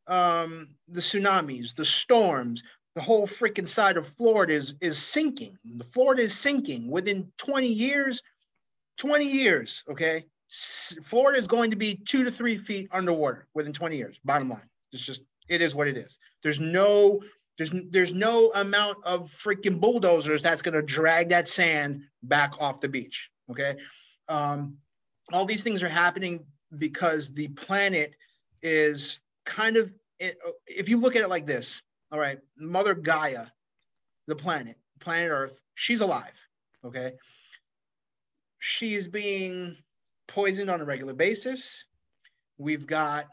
[0.08, 2.62] Um, the tsunamis, the storms,
[2.94, 5.58] the whole freaking side of Florida is is sinking.
[5.64, 8.22] The Florida is sinking within 20 years.
[8.96, 10.24] 20 years, okay?
[10.48, 14.18] Florida is going to be two to three feet underwater within 20 years.
[14.24, 16.18] Bottom line, it's just it is what it is.
[16.42, 17.20] There's no
[17.58, 22.80] there's there's no amount of freaking bulldozers that's going to drag that sand back off
[22.80, 23.30] the beach.
[23.50, 23.76] Okay,
[24.28, 24.76] um,
[25.32, 26.44] all these things are happening
[26.76, 28.14] because the planet
[28.62, 29.92] is kind of
[30.66, 31.82] if you look at it like this.
[32.12, 33.46] All right, Mother Gaia,
[34.26, 36.32] the planet, planet Earth, she's alive.
[36.84, 37.12] Okay,
[38.58, 39.76] she's being
[40.26, 41.84] poisoned on a regular basis.
[42.58, 43.26] We've got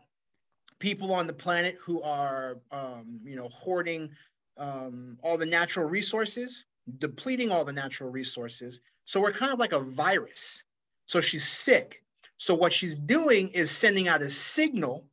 [0.84, 4.10] people on the planet who are, um, you know, hoarding
[4.58, 6.66] um, all the natural resources,
[6.98, 8.82] depleting all the natural resources.
[9.06, 10.62] So we're kind of like a virus.
[11.06, 12.04] So she's sick.
[12.36, 15.08] So what she's doing is sending out a signal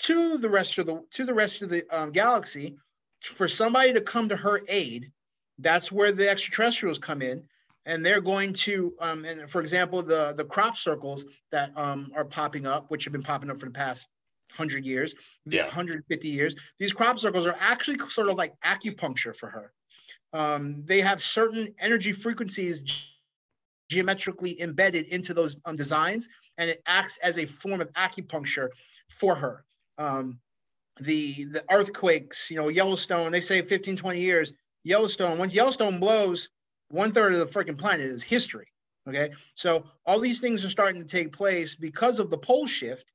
[0.00, 2.76] to the rest of the to the rest of the um, galaxy
[3.22, 5.10] for somebody to come to her aid.
[5.58, 7.44] That's where the extraterrestrials come in
[7.86, 12.26] and they're going to um, and for example the the crop circles that um, are
[12.26, 14.06] popping up which have been popping up for the past
[14.56, 15.14] 100 years
[15.46, 15.64] yeah.
[15.64, 19.72] 150 years these crop circles are actually sort of like acupuncture for her
[20.32, 22.84] um, they have certain energy frequencies
[23.88, 26.28] geometrically embedded into those um, designs
[26.58, 28.68] and it acts as a form of acupuncture
[29.08, 29.64] for her
[29.98, 30.38] um,
[31.00, 34.52] the the earthquakes you know yellowstone they say 15 20 years
[34.84, 36.48] yellowstone once yellowstone blows
[36.94, 38.68] one third of the freaking planet is history.
[39.08, 39.30] Okay.
[39.54, 43.12] So all these things are starting to take place because of the pole shift.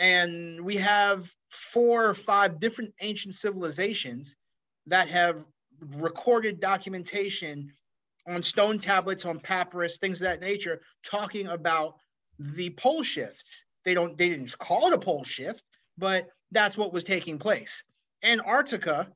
[0.00, 4.34] And we have four or five different ancient civilizations
[4.86, 5.44] that have
[5.96, 7.70] recorded documentation
[8.26, 11.96] on stone tablets, on papyrus, things of that nature, talking about
[12.38, 13.66] the pole shifts.
[13.84, 15.62] They don't they didn't call it a pole shift,
[15.98, 17.84] but that's what was taking place.
[18.24, 19.06] Antarctica,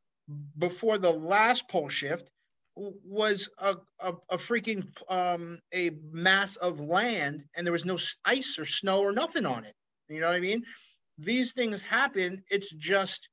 [0.59, 2.29] before the last pole shift,
[2.77, 8.59] was a, a, a freaking um, a mass of land and there was no ice
[8.59, 9.75] or snow or nothing on it
[10.09, 10.65] you know what i mean?
[11.19, 12.43] These things happen.
[12.51, 13.29] It's just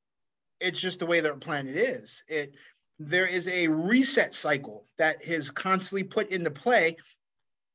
[0.59, 2.23] it's just the way the planet is.
[2.27, 2.55] It
[2.99, 6.97] there is a reset cycle that is constantly put into play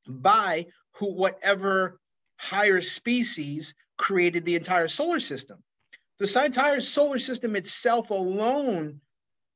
[0.07, 1.99] by who whatever
[2.39, 5.61] higher species created the entire solar system.
[6.19, 9.01] The entire solar system itself alone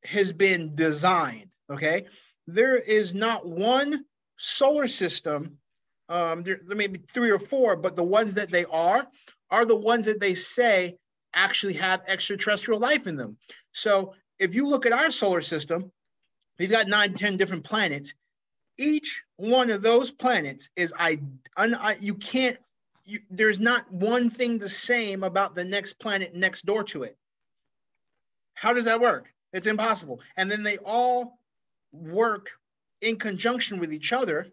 [0.03, 2.05] has been designed Okay,
[2.47, 4.03] there is not one
[4.37, 5.57] solar system.
[6.11, 9.07] Um, there, there may be three or four, but the ones that they are
[9.49, 10.97] are the ones that they say
[11.33, 13.37] actually have extraterrestrial life in them.
[13.71, 15.91] So if you look at our solar system,
[16.59, 18.13] we've got nine, ten different planets.
[18.77, 21.19] Each one of those planets is I,
[21.55, 22.57] un, I you can't
[23.05, 27.17] you, there's not one thing the same about the next planet next door to it.
[28.53, 29.33] How does that work?
[29.53, 30.21] It's impossible.
[30.35, 31.39] And then they all
[31.93, 32.51] work
[33.01, 34.47] in conjunction with each other.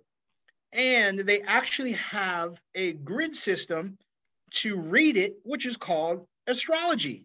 [0.72, 3.96] And they actually have a grid system
[4.50, 7.24] to read it, which is called astrology.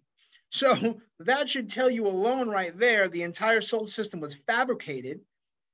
[0.49, 5.21] So that should tell you alone right there the entire solar system was fabricated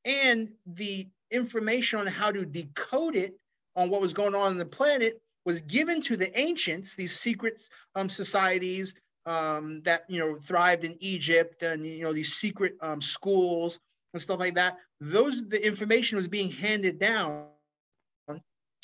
[0.06, 3.36] and the information on how to decode it
[3.76, 7.60] on what was going on in the planet was given to the ancients, these secret
[7.96, 8.94] um, societies
[9.26, 13.80] um, that you know thrived in Egypt, and you know these secret um, schools
[14.14, 14.78] and stuff like that.
[15.00, 17.46] Those the information was being handed down.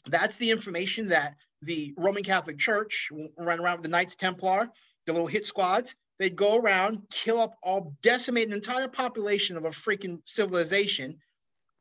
[0.07, 4.69] That's the information that the Roman Catholic Church ran around with the Knights Templar,
[5.05, 5.95] the little hit squads.
[6.19, 11.19] They'd go around, kill up all, decimate an entire population of a freaking civilization,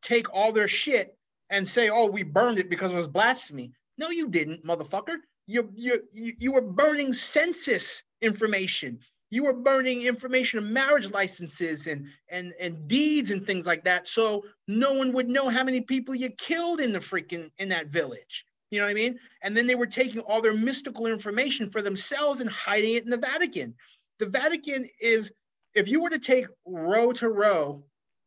[0.02, 1.16] take all their shit,
[1.50, 5.16] and say, "Oh, we burned it because it was blasphemy." No, you didn't, motherfucker.
[5.46, 9.00] You you you were burning census information
[9.30, 14.06] you were burning information of marriage licenses and and and deeds and things like that
[14.06, 17.88] so no one would know how many people you killed in the freaking in that
[17.88, 18.44] village.
[18.70, 19.18] You know what i mean?
[19.42, 23.10] And then they were taking all their mystical information for themselves and hiding it in
[23.10, 23.74] the vatican.
[24.18, 25.32] The vatican is
[25.74, 27.84] if you were to take row to row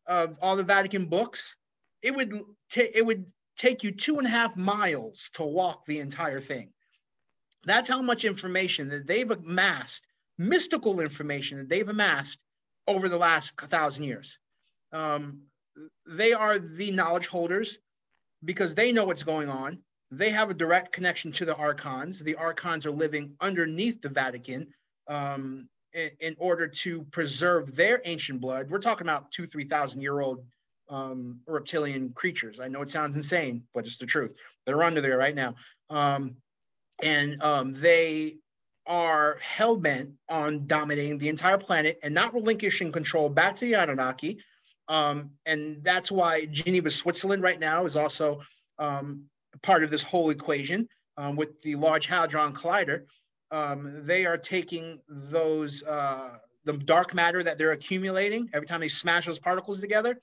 [0.07, 1.55] of all the vatican books
[2.01, 3.25] it would take it would
[3.57, 6.71] take you two and a half miles to walk the entire thing.
[7.65, 10.06] That's how much information that they've amassed
[10.37, 12.41] mystical information that they've amassed
[12.87, 14.37] over the last thousand years.
[14.91, 15.41] Um,
[16.05, 17.79] they are the knowledge holders
[18.43, 19.79] because they know what's going on.
[20.11, 22.23] They have a direct connection to the archons.
[22.23, 24.67] The archons are living underneath the Vatican
[25.07, 28.69] um, in, in, order to preserve their ancient blood.
[28.69, 30.45] We're talking about two, 3,000 year old
[30.89, 32.59] um, reptilian creatures.
[32.59, 34.33] I know it sounds insane, but it's the truth.
[34.65, 35.55] They're under there right now.
[35.89, 36.37] Um,
[37.03, 38.37] and um, they
[38.87, 43.75] are hell bent on dominating the entire planet and not relinquishing control back to the
[43.75, 44.39] Anunnaki.
[44.87, 48.41] Um, and that's why Geneva, Switzerland, right now is also
[48.79, 49.25] um,
[49.61, 50.87] part of this whole equation.
[51.17, 53.03] um, with the Large Hadron Collider,
[53.51, 58.87] um, they are taking those uh, the dark matter that they're accumulating every time they
[58.87, 60.19] smash those particles together.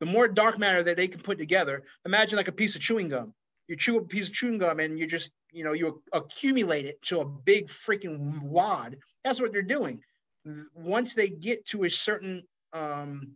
[0.00, 3.08] The more dark matter that they can put together, imagine like a piece of chewing
[3.08, 3.34] gum.
[3.66, 7.00] You chew a piece of chewing gum and you just you know you accumulate it
[7.02, 8.96] to a big freaking wad.
[9.24, 10.00] That's what they're doing.
[10.74, 13.32] Once they get to a certain um,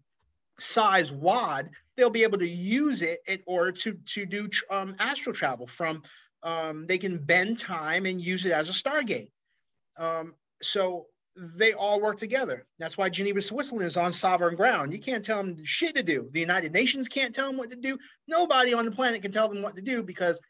[0.58, 5.34] size wad, they'll be able to use it in order to to do um, astral
[5.34, 6.02] travel from
[6.42, 9.30] um, they can bend time and use it as a stargate.
[9.98, 11.06] Um, so
[11.36, 12.66] they all work together.
[12.78, 14.92] That's why Geneva, Switzerland is on sovereign ground.
[14.92, 16.28] You can't tell them shit to do.
[16.30, 17.98] The United Nations can't tell them what to do.
[18.28, 20.40] Nobody on the planet can tell them what to do because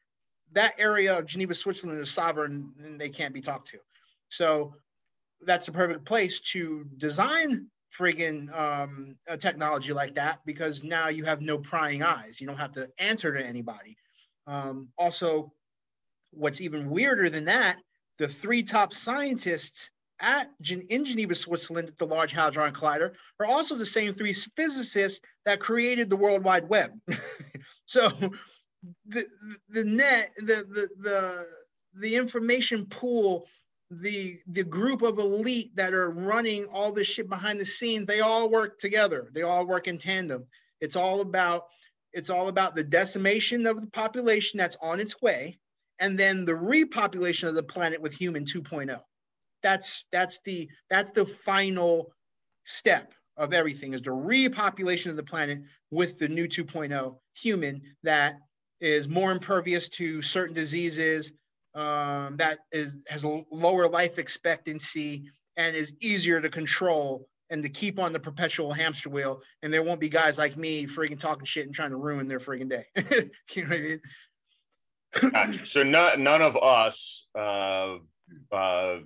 [0.53, 3.79] that area of Geneva, Switzerland is sovereign and they can't be talked to.
[4.29, 4.75] So
[5.41, 11.25] that's the perfect place to design friggin' um, a technology like that because now you
[11.25, 12.41] have no prying eyes.
[12.41, 13.97] You don't have to answer to anybody.
[14.47, 15.53] Um, also,
[16.31, 17.79] what's even weirder than that,
[18.19, 19.91] the three top scientists
[20.21, 20.49] at
[20.91, 25.61] in Geneva, Switzerland, at the Large Hadron Collider, are also the same three physicists that
[25.61, 26.93] created the World Wide Web.
[27.87, 28.11] so
[29.07, 29.27] the
[29.69, 31.47] the net, the the the
[31.95, 33.47] the information pool,
[33.91, 38.21] the the group of elite that are running all this shit behind the scenes, they
[38.21, 39.29] all work together.
[39.33, 40.47] They all work in tandem.
[40.81, 41.67] It's all about
[42.13, 45.59] it's all about the decimation of the population that's on its way
[45.99, 49.01] and then the repopulation of the planet with human 2.0
[49.63, 52.13] that's that's the that's the final
[52.65, 55.61] step of everything is the repopulation of the planet
[55.91, 58.37] with the new 2.0 human that
[58.83, 61.33] is more impervious to certain diseases
[61.75, 67.69] um, that is has a lower life expectancy and is easier to control and to
[67.71, 71.47] keep on the perpetual hamster wheel and there won't be guys like me freaking talking
[71.47, 72.85] shit and trying to ruin their freaking day
[73.55, 74.01] you know what i mean
[75.31, 75.67] gotcha.
[75.67, 77.97] so none, none of us uh,
[78.51, 78.99] uh,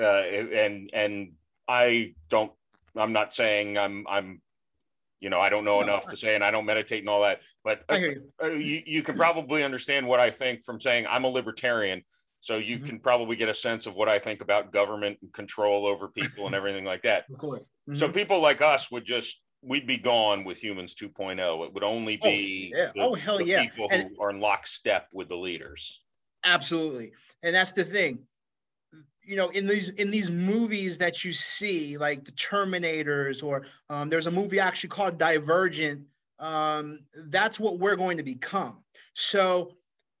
[0.00, 1.32] uh, and and
[1.66, 2.52] I don't.
[2.96, 4.40] I'm not saying I'm I'm
[5.20, 7.22] you know I don't know no, enough to say, and I don't meditate and all
[7.22, 7.40] that.
[7.64, 8.22] But uh, you.
[8.42, 12.02] Uh, you, you can probably understand what I think from saying I'm a libertarian.
[12.40, 12.86] So you mm-hmm.
[12.86, 16.46] can probably get a sense of what I think about government and control over people
[16.46, 17.24] and everything like that.
[17.32, 17.68] Of course.
[17.88, 17.96] Mm-hmm.
[17.96, 21.66] So people like us would just we'd be gone with humans 2.0.
[21.66, 22.90] It would only oh, be oh, yeah.
[22.94, 26.00] the, oh hell yeah people and, who are in lockstep with the leaders.
[26.44, 27.12] Absolutely,
[27.42, 28.24] and that's the thing
[29.28, 34.08] you know in these in these movies that you see like the terminators or um,
[34.08, 36.06] there's a movie actually called divergent
[36.38, 38.78] um, that's what we're going to become.
[39.14, 39.74] So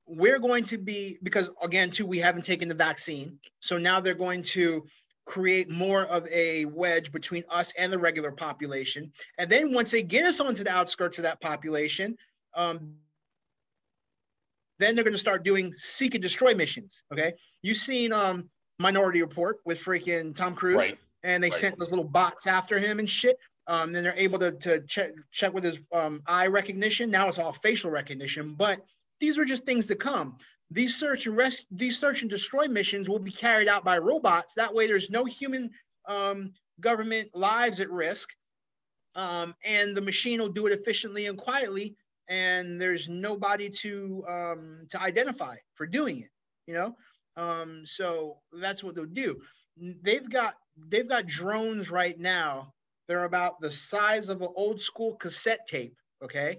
[0.06, 3.38] we're going to be because again too we haven't taken the vaccine.
[3.60, 4.84] So now they're going to
[5.24, 9.12] create more of a wedge between us and the regular population.
[9.38, 12.16] And then once they get us onto the outskirts of that population
[12.54, 12.94] um,
[14.78, 17.34] then they're going to start doing seek and destroy missions okay?
[17.62, 18.48] You've seen um
[18.78, 20.98] Minority Report with freaking Tom Cruise, right.
[21.22, 21.58] and they right.
[21.58, 23.38] sent those little bots after him and shit.
[23.66, 27.10] Um, then they're able to, to check check with his um, eye recognition.
[27.10, 28.80] Now it's all facial recognition, but
[29.20, 30.38] these are just things to come.
[30.70, 34.54] These search and rest, these search and destroy missions will be carried out by robots.
[34.54, 35.70] That way, there's no human
[36.06, 38.30] um, government lives at risk,
[39.14, 41.96] um, and the machine will do it efficiently and quietly.
[42.28, 46.30] And there's nobody to um, to identify for doing it.
[46.66, 46.96] You know,
[47.38, 49.40] um, so that's what they'll do.
[50.02, 52.74] They've got they've got drones right now.
[53.06, 55.94] They're about the size of an old school cassette tape.
[56.22, 56.58] Okay,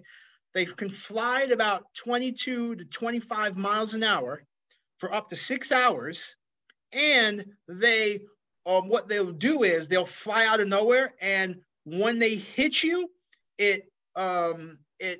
[0.54, 4.42] they can fly at about 22 to 25 miles an hour
[5.00, 6.36] for up to six hours,
[6.94, 8.22] and they
[8.66, 13.10] um, what they'll do is they'll fly out of nowhere, and when they hit you,
[13.58, 13.84] it
[14.16, 15.20] um it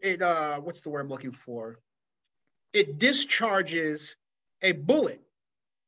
[0.00, 1.78] it uh what's the word I'm looking for?
[2.72, 4.16] It discharges
[4.64, 5.20] a bullet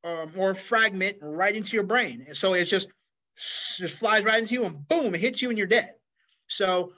[0.04, 2.24] um, or a fragment right into your brain.
[2.28, 2.88] And So it's just
[3.36, 5.90] just flies right into you and boom, it hits you and you're dead.
[6.48, 6.92] So,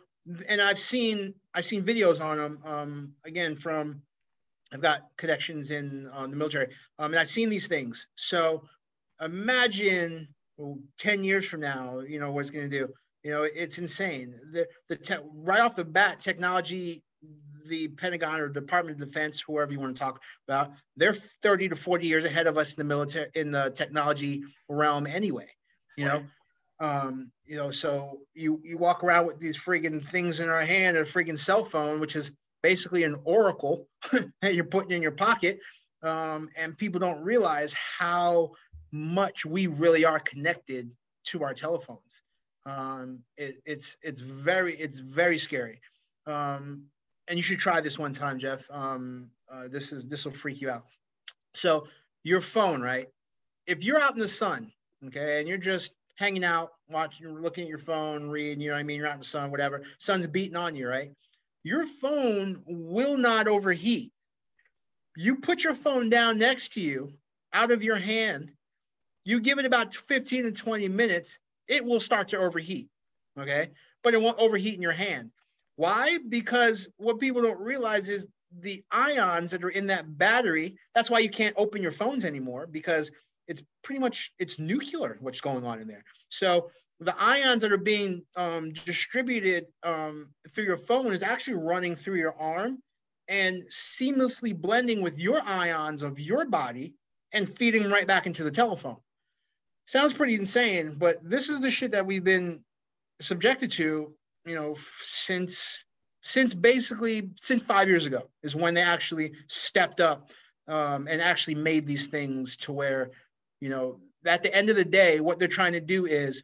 [0.48, 4.02] and I've seen I've seen videos on them um, again from
[4.72, 6.68] I've got connections in the military,
[6.98, 8.06] um, and I've seen these things.
[8.16, 8.62] So
[9.20, 12.92] imagine well, ten years from now, you know what it's going to do.
[13.22, 14.38] You know, it's insane.
[14.52, 17.02] The the te- right off the bat, technology
[17.68, 21.76] the Pentagon or Department of Defense, whoever you want to talk about, they're 30 to
[21.76, 25.48] 40 years ahead of us in the military, in the technology realm anyway.
[25.96, 26.24] You know,
[26.80, 30.96] um, you know, so you you walk around with these friggin' things in our hand,
[30.96, 32.30] a friggin' cell phone, which is
[32.62, 33.88] basically an oracle
[34.42, 35.58] that you're putting in your pocket,
[36.02, 38.52] um, and people don't realize how
[38.92, 40.92] much we really are connected
[41.24, 42.22] to our telephones.
[42.64, 45.80] Um, it, it's it's very it's very scary.
[46.26, 46.84] Um,
[47.28, 48.64] and you should try this one time, Jeff.
[48.70, 50.84] Um, uh, this is this will freak you out.
[51.54, 51.88] So
[52.24, 53.08] your phone, right?
[53.66, 54.72] If you're out in the sun,
[55.06, 58.80] okay, and you're just hanging out, watching, looking at your phone, reading, you know what
[58.80, 58.98] I mean?
[58.98, 59.82] You're out in the sun, whatever.
[59.98, 61.12] Sun's beating on you, right?
[61.62, 64.12] Your phone will not overheat.
[65.16, 67.12] You put your phone down next to you,
[67.52, 68.52] out of your hand.
[69.24, 72.88] You give it about 15 to 20 minutes, it will start to overheat.
[73.38, 73.70] Okay.
[74.02, 75.30] But it won't overheat in your hand.
[75.78, 76.18] Why?
[76.28, 78.26] Because what people don't realize is
[78.58, 80.76] the ions that are in that battery.
[80.92, 83.12] That's why you can't open your phones anymore because
[83.46, 86.02] it's pretty much it's nuclear what's going on in there.
[86.30, 91.94] So the ions that are being um, distributed um, through your phone is actually running
[91.94, 92.82] through your arm
[93.28, 96.94] and seamlessly blending with your ions of your body
[97.32, 98.96] and feeding right back into the telephone.
[99.84, 102.64] Sounds pretty insane, but this is the shit that we've been
[103.20, 104.12] subjected to,
[104.48, 105.84] you know, since
[106.22, 110.30] since basically since five years ago is when they actually stepped up
[110.66, 113.10] um, and actually made these things to where,
[113.60, 116.42] you know, at the end of the day, what they're trying to do is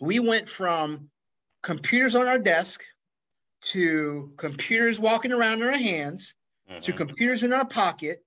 [0.00, 1.10] we went from
[1.62, 2.82] computers on our desk
[3.60, 6.34] to computers walking around in our hands
[6.70, 6.80] mm-hmm.
[6.80, 8.22] to computers in our pocket.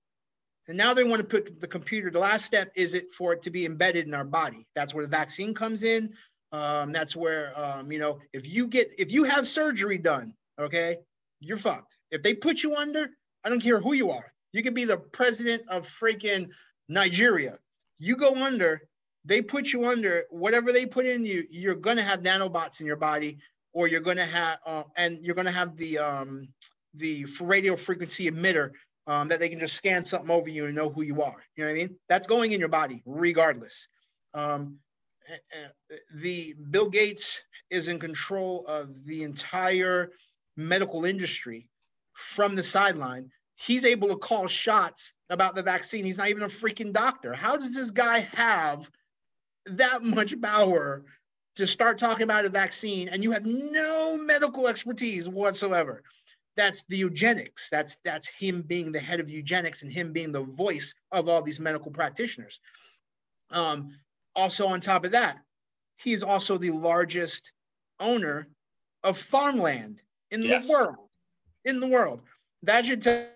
[0.68, 3.42] And now they want to put the computer the last step is it for it
[3.42, 4.66] to be embedded in our body.
[4.74, 6.14] That's where the vaccine comes in
[6.52, 10.98] um, that's where um, you know if you get if you have surgery done okay
[11.42, 11.96] you're fucked.
[12.10, 13.10] If they put you under
[13.44, 14.32] i don't care who you are.
[14.52, 16.50] You could be the president of freaking
[16.88, 17.58] nigeria.
[17.98, 18.82] You go under
[19.24, 22.96] they put you under whatever they put in you you're to have nanobots in your
[22.96, 23.38] body
[23.72, 26.48] or you're to have uh, and you're to have the um,
[26.94, 28.72] the radio frequency emitter
[29.06, 31.42] um, that they can just scan something over you and know who you are.
[31.56, 31.96] You know what i mean?
[32.08, 33.88] That's going in your body regardless.
[34.34, 34.76] Um,
[36.14, 40.10] the bill gates is in control of the entire
[40.56, 41.68] medical industry
[42.12, 46.48] from the sideline he's able to call shots about the vaccine he's not even a
[46.48, 48.90] freaking doctor how does this guy have
[49.66, 51.04] that much power
[51.56, 56.02] to start talking about a vaccine and you have no medical expertise whatsoever.
[56.56, 57.68] That's the eugenics.
[57.70, 61.42] That's that's him being the head of eugenics and him being the voice of all
[61.42, 62.60] these medical practitioners.
[63.50, 63.96] Um,
[64.34, 65.38] also, on top of that,
[65.96, 67.52] he is also the largest
[67.98, 68.48] owner
[69.04, 70.66] of farmland in yes.
[70.66, 71.08] the world.
[71.64, 72.22] In the world,
[72.62, 73.26] that should tell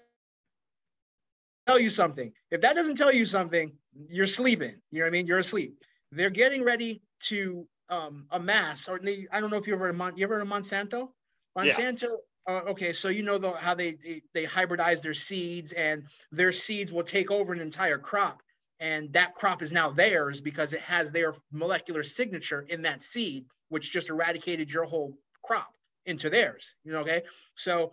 [1.79, 2.33] you something.
[2.51, 3.73] If that doesn't tell you something,
[4.09, 4.75] you're sleeping.
[4.91, 5.27] You know what I mean?
[5.27, 5.77] You're asleep.
[6.11, 10.17] They're getting ready to um, amass, or they, I don't know if you ever Mon-
[10.17, 11.11] you ever heard of Monsanto?
[11.59, 12.03] Monsanto.
[12.03, 12.09] Yeah.
[12.47, 16.53] Uh, okay, so you know the, how they, they they hybridize their seeds, and their
[16.53, 18.43] seeds will take over an entire crop,
[18.85, 23.47] and that crop is now theirs because it has their molecular signature in that seed,
[23.71, 25.75] which just eradicated your whole crop
[26.05, 26.75] into theirs.
[26.85, 27.23] You know, okay.
[27.55, 27.93] So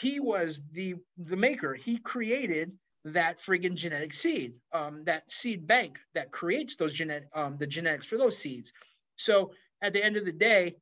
[0.00, 1.74] he was the the maker.
[1.74, 2.72] He created
[3.04, 8.06] that friggin' genetic seed, um, that seed bank that creates those genetic um, the genetics
[8.06, 8.72] for those seeds.
[9.16, 9.52] So
[9.82, 10.76] at the end of the day,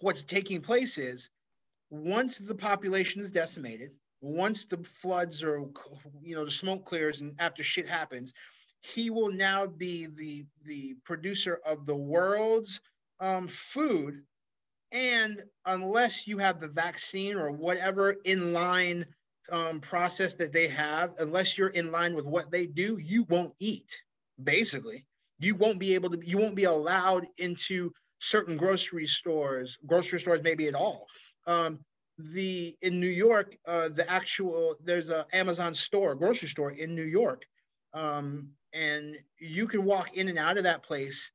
[0.00, 1.30] what's taking place is
[1.88, 5.70] once the population is decimated, once the floods or
[6.20, 8.34] you know the smoke clears and after shit happens,
[8.80, 12.80] he will now be the the producer of the world's
[13.20, 14.22] um, food.
[14.90, 19.04] And unless you have the vaccine or whatever in line
[19.52, 23.52] um, process that they have, unless you're in line with what they do, you won't
[23.58, 24.00] eat.
[24.42, 25.04] Basically,
[25.38, 30.42] you won't be able to you won't be allowed into certain grocery stores grocery stores
[30.42, 31.06] maybe at all
[31.46, 31.78] um,
[32.18, 37.04] the in new york uh, the actual there's a amazon store grocery store in new
[37.04, 37.44] york
[37.94, 38.48] um,
[38.78, 41.32] and you can walk in and out of that place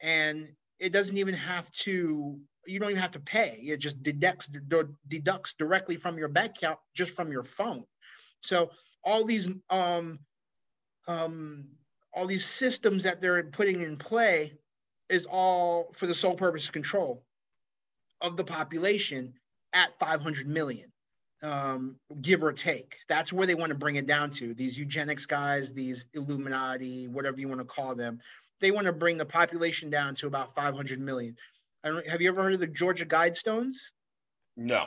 [0.00, 3.58] and it doesn't even have to you don't even have to pay.
[3.62, 4.48] It just deducts
[5.08, 7.84] deducts directly from your bank account just from your phone.
[8.42, 8.70] So
[9.02, 10.20] all these um,
[11.06, 11.68] um,
[12.14, 14.54] all these systems that they're putting in play
[15.10, 17.24] is all for the sole purpose of control
[18.20, 19.34] of the population
[19.74, 20.90] at 500 million
[21.44, 22.96] um, give or take.
[23.08, 27.38] That's where they want to bring it down to these eugenics guys these illuminati whatever
[27.38, 28.20] you want to call them.
[28.60, 31.36] They want to bring the population down to about 500 million.
[31.84, 33.76] Have you ever heard of the georgia guidestones?
[34.56, 34.86] No.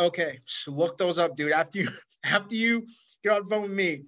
[0.00, 1.52] Okay so look those up dude.
[1.52, 1.88] After you
[2.24, 2.86] after you
[3.22, 4.04] get on the phone with me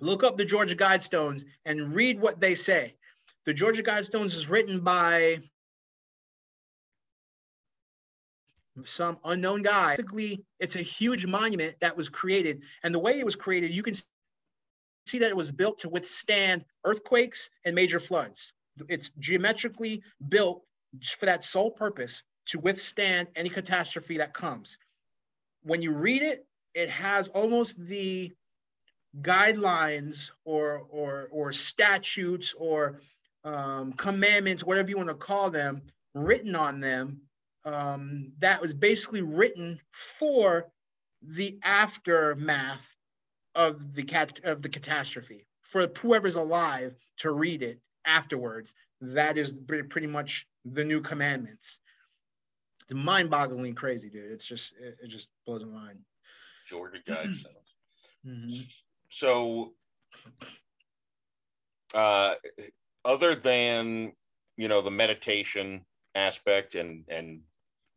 [0.00, 2.94] look up the Georgia Guidestones and read what they say.
[3.44, 5.38] The Georgia Guidestones is written by
[8.86, 9.96] some unknown guy.
[9.96, 12.62] Basically, it's a huge monument that was created.
[12.82, 13.94] And the way it was created, you can
[15.06, 18.52] see that it was built to withstand earthquakes and major floods.
[18.88, 20.64] It's geometrically built
[21.18, 24.78] for that sole purpose to withstand any catastrophe that comes.
[25.62, 28.32] when you read it, it has almost the
[29.22, 33.00] guidelines or or or statutes or
[33.44, 35.82] um, commandments, whatever you want to call them,
[36.14, 37.22] written on them.
[37.64, 39.80] Um, that was basically written
[40.18, 40.70] for
[41.22, 42.96] the aftermath
[43.54, 48.74] of the cat of the catastrophe for whoever's alive to read it afterwards.
[49.00, 51.80] That is pretty much the new commandments.
[52.82, 54.30] It's mind-boggling crazy, dude.
[54.30, 55.98] It's just it, it just blows my mind.
[56.68, 57.44] Georgia Guidestones.
[58.26, 58.50] mm-hmm.
[59.08, 59.72] So,
[61.94, 62.34] uh,
[63.04, 64.12] other than
[64.56, 65.84] you know the meditation
[66.14, 67.40] aspect and and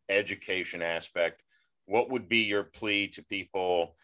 [0.08, 1.42] education aspect,
[1.86, 3.96] what would be your plea to people?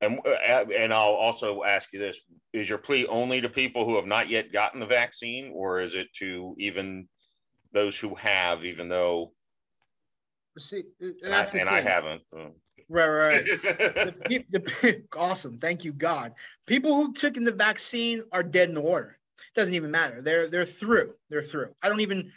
[0.00, 2.20] And and I'll also ask you this:
[2.52, 5.94] Is your plea only to people who have not yet gotten the vaccine, or is
[5.94, 7.08] it to even
[7.72, 9.32] those who have, even though?
[10.58, 12.22] See, and, I, and I, haven't.
[12.32, 12.54] So.
[12.88, 13.44] Right, right.
[13.46, 15.58] the, the, awesome.
[15.58, 16.34] Thank you, God.
[16.66, 19.16] People who took in the vaccine are dead in the water.
[19.38, 20.20] It doesn't even matter.
[20.20, 21.14] They're they're through.
[21.28, 21.74] They're through.
[21.82, 22.32] I don't even.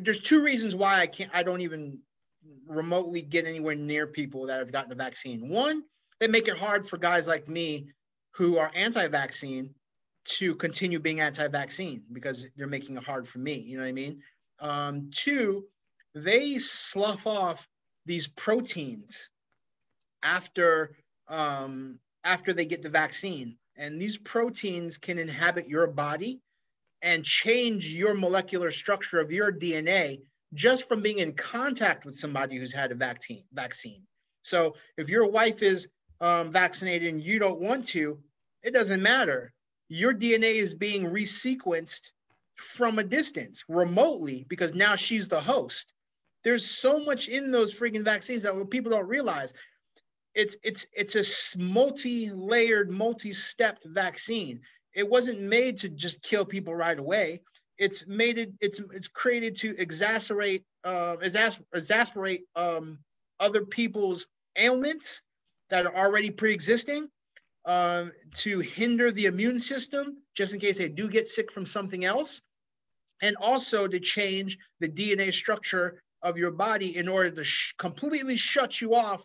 [0.00, 1.30] There's two reasons why I can't.
[1.34, 1.98] I don't even
[2.66, 5.48] remotely get anywhere near people that have gotten the vaccine.
[5.48, 5.82] One,
[6.20, 7.88] they make it hard for guys like me
[8.32, 9.74] who are anti-vaccine
[10.24, 13.54] to continue being anti-vaccine because they're making it hard for me.
[13.54, 14.22] You know what I mean?
[14.60, 15.64] Um, two,
[16.14, 17.68] they slough off
[18.06, 19.30] these proteins
[20.22, 20.96] after
[21.28, 26.40] um, after they get the vaccine, and these proteins can inhabit your body
[27.02, 30.20] and change your molecular structure of your DNA
[30.54, 33.44] just from being in contact with somebody who's had a vaccine.
[33.52, 34.02] Vaccine.
[34.42, 35.88] So if your wife is
[36.20, 38.18] um, vaccinated and you don't want to,
[38.62, 39.52] it doesn't matter.
[39.88, 42.12] Your DNA is being resequenced
[42.56, 45.92] from a distance, remotely, because now she's the host.
[46.44, 49.52] There's so much in those freaking vaccines that people don't realize.
[50.34, 54.62] It's it's it's a multi-layered, multi-stepped vaccine.
[54.94, 57.42] It wasn't made to just kill people right away.
[57.78, 58.52] It's made it.
[58.60, 62.98] It's it's created to exacerbate uh, exas- exasperate um,
[63.40, 64.26] other people's
[64.56, 65.22] ailments
[65.70, 67.08] that are already pre-existing
[67.64, 72.04] um, to hinder the immune system just in case they do get sick from something
[72.04, 72.42] else
[73.22, 78.36] and also to change the dna structure of your body in order to sh- completely
[78.36, 79.24] shut you off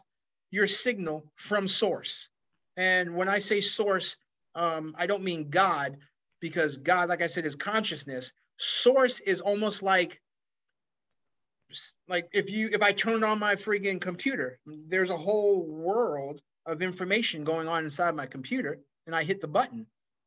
[0.51, 2.29] your signal from source.
[2.77, 4.17] And when I say source,
[4.57, 5.97] um, I don't mean God,
[6.41, 8.33] because God, like I said, is consciousness.
[8.57, 10.21] Source is almost like
[12.07, 16.81] like if you if I turn on my freaking computer, there's a whole world of
[16.81, 19.85] information going on inside my computer, and I hit the button,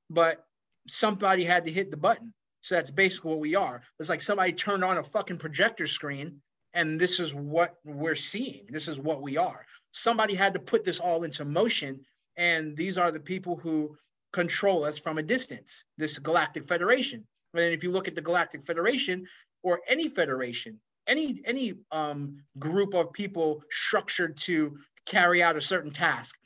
[0.09, 0.45] but
[0.89, 2.33] somebody had to hit the button.
[2.63, 3.83] So that's basically what we are.
[3.99, 6.41] It's like somebody turned on a fucking projector screen
[6.75, 10.85] and this is what we're seeing this is what we are somebody had to put
[10.85, 12.01] this all into motion
[12.37, 13.97] and these are the people who
[14.33, 17.27] control us from a distance this galactic federation.
[17.55, 19.27] And if you look at the galactic federation
[19.63, 25.91] or any federation any any um, group of people structured to carry out a certain
[25.91, 26.37] task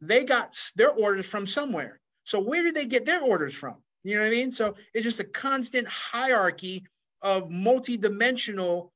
[0.00, 2.00] they got their orders from somewhere.
[2.24, 3.76] So where did they get their orders from?
[4.02, 4.50] You know what i mean?
[4.50, 6.84] So it's just a constant hierarchy
[7.22, 8.90] of multidimensional,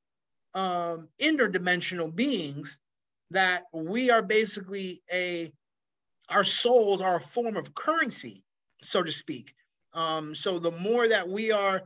[0.55, 2.79] um, interdimensional beings
[3.31, 5.53] that we are basically a
[6.29, 8.45] our souls are a form of currency
[8.83, 9.55] so to speak.
[9.95, 11.83] Um, so the more that we are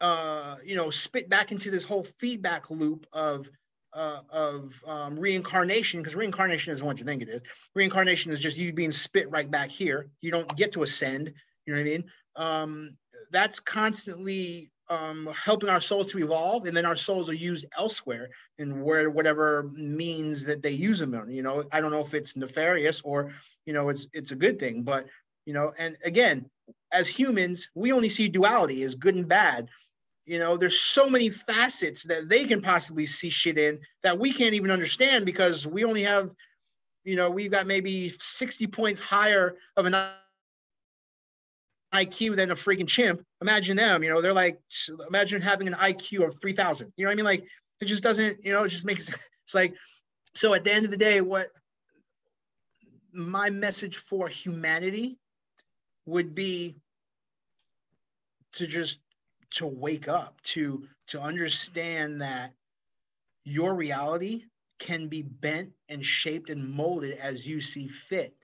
[0.00, 3.48] uh, you know spit back into this whole feedback loop of
[3.92, 7.42] uh, of um, reincarnation because reincarnation isn't what you think it is.
[7.74, 10.08] Reincarnation is just you being spit right back here.
[10.20, 11.32] You don't get to ascend.
[11.64, 12.04] You know what i mean?
[12.36, 12.96] Um,
[13.30, 18.28] that's constantly um, helping our souls to evolve, and then our souls are used elsewhere
[18.58, 21.30] in where whatever means that they use them in.
[21.30, 23.32] You know, I don't know if it's nefarious or
[23.66, 25.06] you know it's it's a good thing, but
[25.44, 26.50] you know, and again,
[26.92, 29.68] as humans, we only see duality as good and bad.
[30.24, 34.32] You know, there's so many facets that they can possibly see shit in that we
[34.32, 36.30] can't even understand because we only have,
[37.04, 39.94] you know, we've got maybe 60 points higher of an
[41.94, 43.22] IQ than a freaking chimp.
[43.40, 44.60] Imagine them, you know, they're like,
[45.08, 46.92] imagine having an IQ of 3000.
[46.96, 47.24] You know what I mean?
[47.24, 47.46] Like,
[47.80, 49.08] it just doesn't, you know, it just makes,
[49.44, 49.74] it's like,
[50.34, 51.50] so at the end of the day, what
[53.16, 55.18] my message for humanity
[56.04, 56.76] would be
[58.52, 58.98] to just
[59.50, 62.52] to wake up to to understand that
[63.44, 64.44] your reality
[64.78, 68.34] can be bent and shaped and molded as you see fit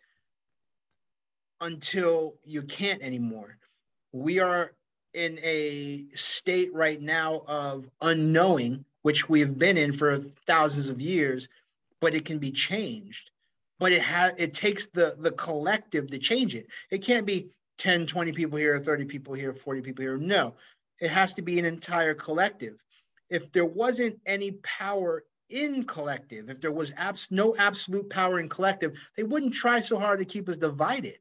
[1.60, 3.58] until you can't anymore.
[4.12, 4.72] We are
[5.12, 11.00] in a state right now of unknowing, which we have been in for thousands of
[11.00, 11.48] years,
[12.00, 13.31] but it can be changed.
[13.82, 16.68] But it has it takes the the collective to change it.
[16.92, 20.16] It can't be 10, 20 people here, 30 people here, 40 people here.
[20.16, 20.54] No,
[21.00, 22.76] it has to be an entire collective.
[23.28, 28.48] If there wasn't any power in collective, if there was abs- no absolute power in
[28.48, 31.18] collective, they wouldn't try so hard to keep us divided.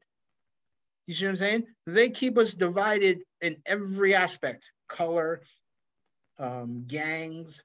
[1.08, 1.66] You see what I'm saying?
[1.88, 5.42] They keep us divided in every aspect color,
[6.38, 7.64] um, gangs,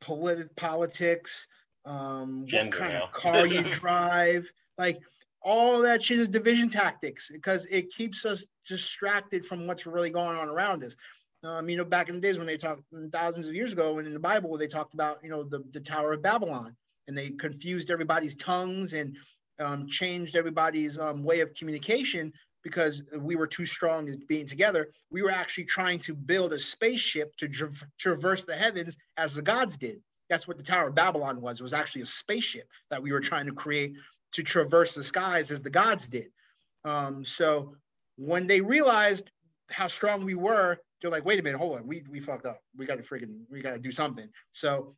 [0.00, 1.46] polit- politics,
[1.84, 4.50] um, what kind of car you drive.
[4.78, 5.00] Like
[5.42, 10.36] all that shit is division tactics because it keeps us distracted from what's really going
[10.36, 10.96] on around us.
[11.42, 12.82] Um, you know, back in the days when they talked
[13.12, 15.80] thousands of years ago, and in the Bible, they talked about, you know, the, the
[15.80, 16.74] Tower of Babylon,
[17.06, 19.14] and they confused everybody's tongues and
[19.60, 22.32] um, changed everybody's um, way of communication
[22.62, 24.88] because we were too strong as being together.
[25.10, 29.42] We were actually trying to build a spaceship to tra- traverse the heavens as the
[29.42, 30.00] gods did.
[30.34, 31.60] That's what the Tower of Babylon was.
[31.60, 33.94] It was actually a spaceship that we were trying to create
[34.32, 36.26] to traverse the skies as the gods did.
[36.84, 37.76] Um, so
[38.16, 39.30] when they realized
[39.70, 42.60] how strong we were, they're like, wait a minute, hold on, we we fucked up.
[42.76, 44.28] We got to freaking, we got to do something.
[44.50, 44.96] So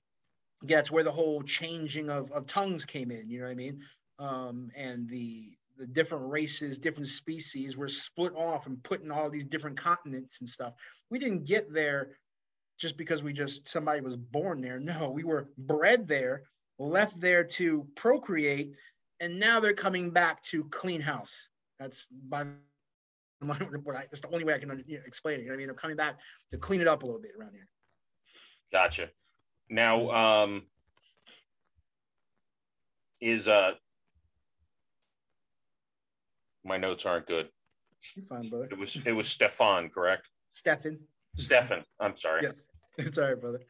[0.62, 3.28] yeah, it's where the whole changing of, of tongues came in.
[3.28, 3.80] You know what I mean?
[4.18, 9.28] Um, and the the different races, different species were split off and put in all
[9.28, 10.72] these different continents and stuff.
[11.10, 12.12] We didn't get there
[12.78, 14.78] just because we just somebody was born there.
[14.78, 16.42] No, we were bred there,
[16.78, 18.74] left there to procreate,
[19.20, 21.48] and now they're coming back to clean house.
[21.78, 22.46] That's by
[23.40, 23.96] my report.
[23.96, 25.42] That's the only way I can you know, explain it.
[25.42, 25.66] You know what I mean?
[25.68, 26.18] They're coming back
[26.50, 27.68] to clean it up a little bit around here.
[28.72, 29.10] Gotcha.
[29.68, 30.62] Now, um,
[33.20, 33.72] is uh,
[36.64, 37.48] my notes aren't good.
[38.14, 38.68] You're fine, brother.
[38.70, 40.28] It was it was Stefan, correct?
[40.52, 40.98] Stefan.
[41.36, 41.84] Stefan.
[42.00, 42.42] I'm sorry.
[42.42, 42.64] Yes.
[42.98, 43.60] It's all right, brother.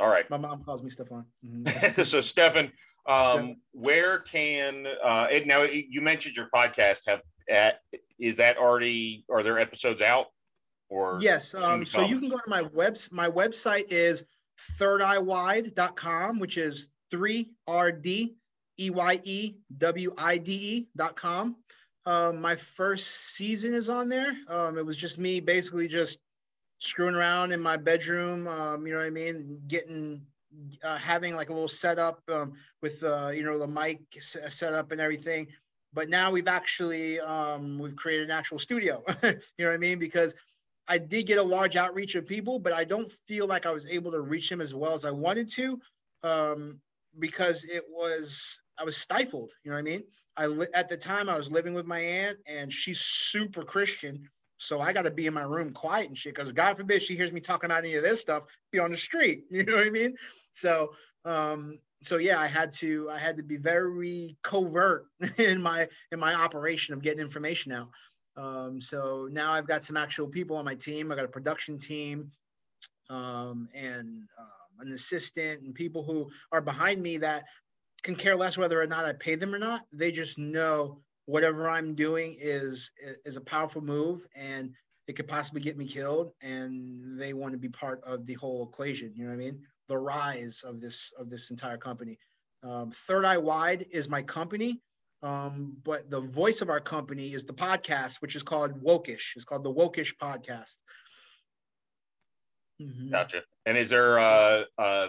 [0.00, 0.28] All right.
[0.28, 1.24] My mom calls me Stefan.
[1.46, 2.02] Mm-hmm.
[2.04, 2.72] so, Stefan,
[3.06, 3.54] um, yeah.
[3.70, 5.62] where can uh, it, now?
[5.62, 7.02] You mentioned your podcast.
[7.06, 7.78] Have at,
[8.18, 9.24] is that already?
[9.30, 10.26] Are there episodes out?
[10.88, 11.54] Or yes.
[11.54, 13.10] Um, so you can go to my webs.
[13.12, 14.24] My website is
[14.80, 18.36] thirdeyewide.com, which is three R D
[18.78, 21.56] E Y E W I D E dot com.
[22.04, 24.36] Um, my first season is on there.
[24.48, 26.18] Um, it was just me basically just
[26.78, 29.60] screwing around in my bedroom, um, you know what I mean?
[29.66, 30.22] Getting,
[30.82, 34.92] uh, having like a little setup um, with, uh, you know, the mic set up
[34.92, 35.48] and everything.
[35.92, 39.98] But now we've actually, um, we've created an actual studio, you know what I mean?
[39.98, 40.34] Because
[40.88, 43.86] I did get a large outreach of people, but I don't feel like I was
[43.86, 45.80] able to reach them as well as I wanted to
[46.22, 46.80] um,
[47.18, 50.04] because it was, I was stifled, you know what I mean?
[50.36, 54.28] I at the time I was living with my aunt, and she's super Christian.
[54.58, 57.16] So I got to be in my room quiet and shit because God forbid she
[57.16, 59.44] hears me talking about any of this stuff, be on the street.
[59.50, 60.14] You know what I mean?
[60.54, 60.92] So,
[61.24, 65.06] um, so yeah, I had to I had to be very covert
[65.38, 67.90] in my in my operation of getting information out.
[68.36, 71.10] Um, so now I've got some actual people on my team.
[71.10, 72.32] I got a production team
[73.08, 77.44] um, and um, an assistant and people who are behind me that
[78.02, 79.82] can care less whether or not I pay them or not.
[79.92, 82.90] They just know whatever I'm doing is
[83.24, 84.74] is a powerful move and
[85.06, 88.68] it could possibly get me killed and they want to be part of the whole
[88.68, 89.12] equation.
[89.14, 89.60] You know what i mean?
[89.88, 92.18] The rise of this of this entire company.
[92.62, 94.80] Um, third eye wide is my company
[95.22, 99.34] um, but the voice of our company is the podcast which is called wokish.
[99.34, 100.76] It's called the wokish podcast.
[102.80, 103.10] Mm-hmm.
[103.10, 103.42] gotcha.
[103.64, 105.08] And is there uh, uh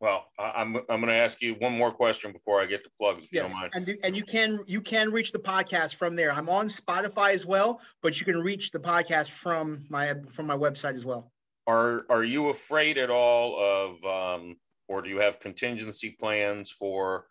[0.00, 3.24] well, I'm I'm going to ask you one more question before I get to plugs,
[3.24, 3.44] if yes.
[3.44, 3.72] you don't mind.
[3.74, 6.32] And and you can you can reach the podcast from there.
[6.32, 10.56] I'm on Spotify as well, but you can reach the podcast from my from my
[10.56, 11.32] website as well.
[11.66, 14.56] Are are you afraid at all of, um,
[14.86, 17.26] or do you have contingency plans for?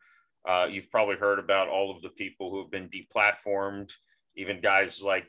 [0.48, 3.92] Uh, you've probably heard about all of the people who have been deplatformed,
[4.36, 5.26] even guys like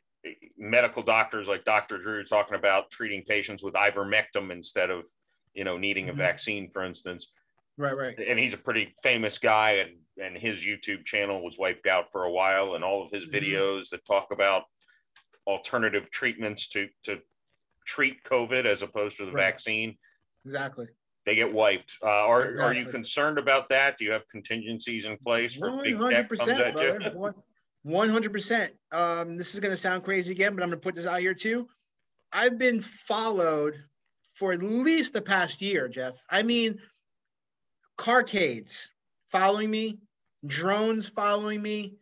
[0.59, 1.99] medical doctors like Dr.
[1.99, 5.07] Drew talking about treating patients with ivermectin instead of
[5.57, 6.21] you know, needing a mm-hmm.
[6.21, 7.29] vaccine, for instance.
[7.79, 8.19] Right, right.
[8.19, 9.91] And he's a pretty famous guy, and
[10.23, 13.45] and his YouTube channel was wiped out for a while, and all of his mm-hmm.
[13.45, 14.65] videos that talk about
[15.47, 17.19] alternative treatments to to
[17.87, 19.45] treat COVID as opposed to the right.
[19.45, 19.97] vaccine.
[20.45, 20.87] Exactly.
[21.25, 21.99] They get wiped.
[22.03, 22.79] Uh, are exactly.
[22.79, 23.99] are you concerned about that?
[23.99, 27.35] Do you have contingencies in place for 100%, big tech comes at you?
[27.83, 28.73] One hundred percent.
[28.91, 31.21] Um, this is going to sound crazy again, but I'm going to put this out
[31.21, 31.69] here too.
[32.33, 33.77] I've been followed
[34.37, 36.23] for at least the past year, Jeff.
[36.31, 36.79] I mean,
[37.97, 38.89] carcades
[39.31, 39.99] following me,
[40.47, 41.97] drones following me.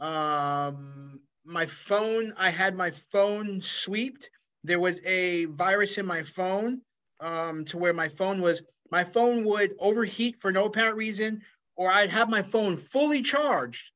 [0.00, 4.30] Um, my phone, I had my phone swept.
[4.64, 6.82] There was a virus in my phone
[7.20, 11.40] um, to where my phone was, my phone would overheat for no apparent reason
[11.76, 13.90] or I'd have my phone fully charged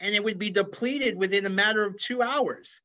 [0.00, 2.80] and it would be depleted within a matter of two hours.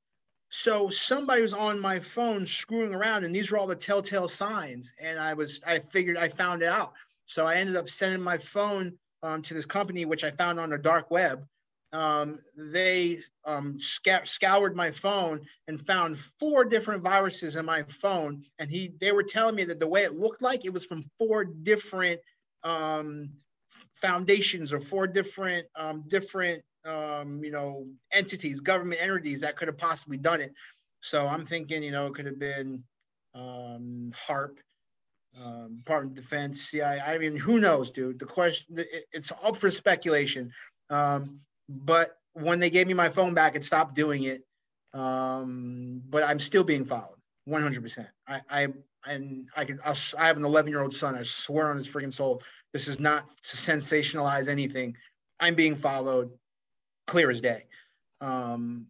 [0.55, 4.93] So somebody was on my phone screwing around, and these were all the telltale signs.
[5.01, 6.93] And I was, I figured, I found it out.
[7.25, 8.93] So I ended up sending my phone
[9.23, 11.43] um, to this company, which I found on the dark web.
[11.91, 18.43] Um, they um, sc- scoured my phone and found four different viruses in my phone.
[18.59, 21.09] And he, they were telling me that the way it looked like it was from
[21.17, 22.21] four different
[22.61, 23.31] um,
[23.95, 29.77] foundations or four different um, different um, you know entities, government entities that could have
[29.77, 30.53] possibly done it.
[31.01, 32.83] So I'm thinking, you know, it could have been
[33.35, 34.57] um, HAARP,
[35.43, 37.01] um, Department of Defense, CIA.
[37.01, 38.19] I mean, who knows, dude?
[38.19, 38.77] The question,
[39.11, 40.53] it's up for speculation.
[40.89, 44.43] Um, but when they gave me my phone back, it stopped doing it.
[44.93, 47.17] Um, but I'm still being followed,
[47.49, 48.07] 100%.
[48.27, 48.67] I, I
[49.05, 51.15] and I can, I'll, I have an 11 year old son.
[51.15, 52.41] I swear on his freaking soul,
[52.71, 54.95] this is not to sensationalize anything.
[55.39, 56.31] I'm being followed,
[57.07, 57.65] clear as day.
[58.21, 58.87] Um,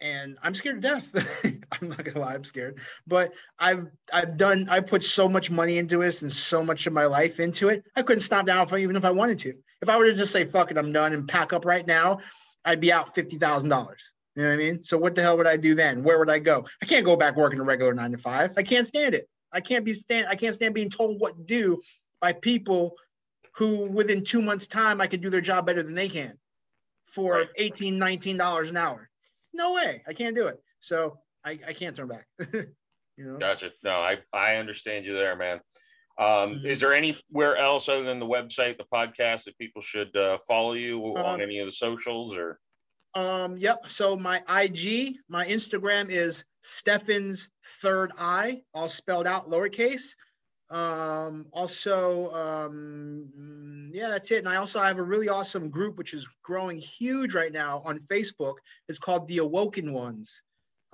[0.00, 1.44] and I'm scared to death.
[1.80, 2.78] I'm not gonna lie, I'm scared.
[3.06, 6.92] But I've I've done I put so much money into this and so much of
[6.92, 7.84] my life into it.
[7.96, 9.54] I couldn't stop now if even if I wanted to.
[9.80, 12.18] If I were to just say fuck it, I'm done and pack up right now,
[12.64, 14.12] I'd be out fifty thousand dollars.
[14.34, 14.82] You know what I mean?
[14.82, 16.02] So what the hell would I do then?
[16.02, 16.66] Where would I go?
[16.82, 18.52] I can't go back working a regular nine to five.
[18.56, 19.28] I can't stand it.
[19.52, 20.26] I can't be stand.
[20.28, 21.80] I can't stand being told what to do
[22.20, 22.96] by people
[23.54, 26.38] who, within two months' time, I could do their job better than they can
[27.12, 27.48] for right.
[27.56, 29.08] 18 19 dollars an hour.
[29.54, 30.02] No way.
[30.06, 30.60] I can't do it.
[30.80, 32.26] So i, I can't turn back.
[33.18, 33.38] You know?
[33.38, 33.70] Gotcha.
[33.84, 35.60] No i i understand you there man.
[36.18, 36.66] Um, mm-hmm.
[36.66, 40.72] is there anywhere else other than the website the podcast that people should uh, follow
[40.72, 42.58] you um, on any of the socials or?
[43.14, 43.86] um yep.
[43.86, 47.50] So my ig my instagram is stefan's
[47.82, 50.14] third eye all spelled out lowercase
[50.72, 54.38] um, also, um, yeah, that's it.
[54.38, 58.00] And I also have a really awesome group which is growing huge right now on
[58.10, 58.54] Facebook.
[58.88, 60.42] It's called the Awoken Ones.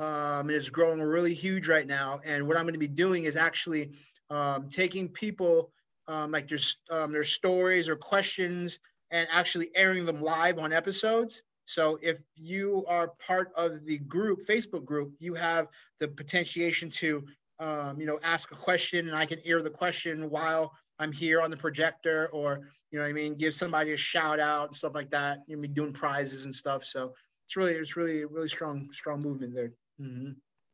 [0.00, 2.20] Um, it's growing really huge right now.
[2.26, 3.92] And what I'm going to be doing is actually
[4.30, 5.70] um, taking people
[6.08, 6.58] um, like their
[6.90, 8.80] um, their stories or questions
[9.12, 11.42] and actually airing them live on episodes.
[11.66, 15.68] So if you are part of the group, Facebook group, you have
[16.00, 17.26] the potentiation to
[17.60, 21.40] um, you know, ask a question and I can hear the question while I'm here
[21.40, 22.60] on the projector or,
[22.90, 25.40] you know I mean, give somebody a shout out and stuff like that.
[25.46, 26.84] You know, be doing prizes and stuff.
[26.84, 27.12] So
[27.46, 29.72] it's really, it's really, really strong, strong movement there.
[30.00, 30.32] Mm-hmm.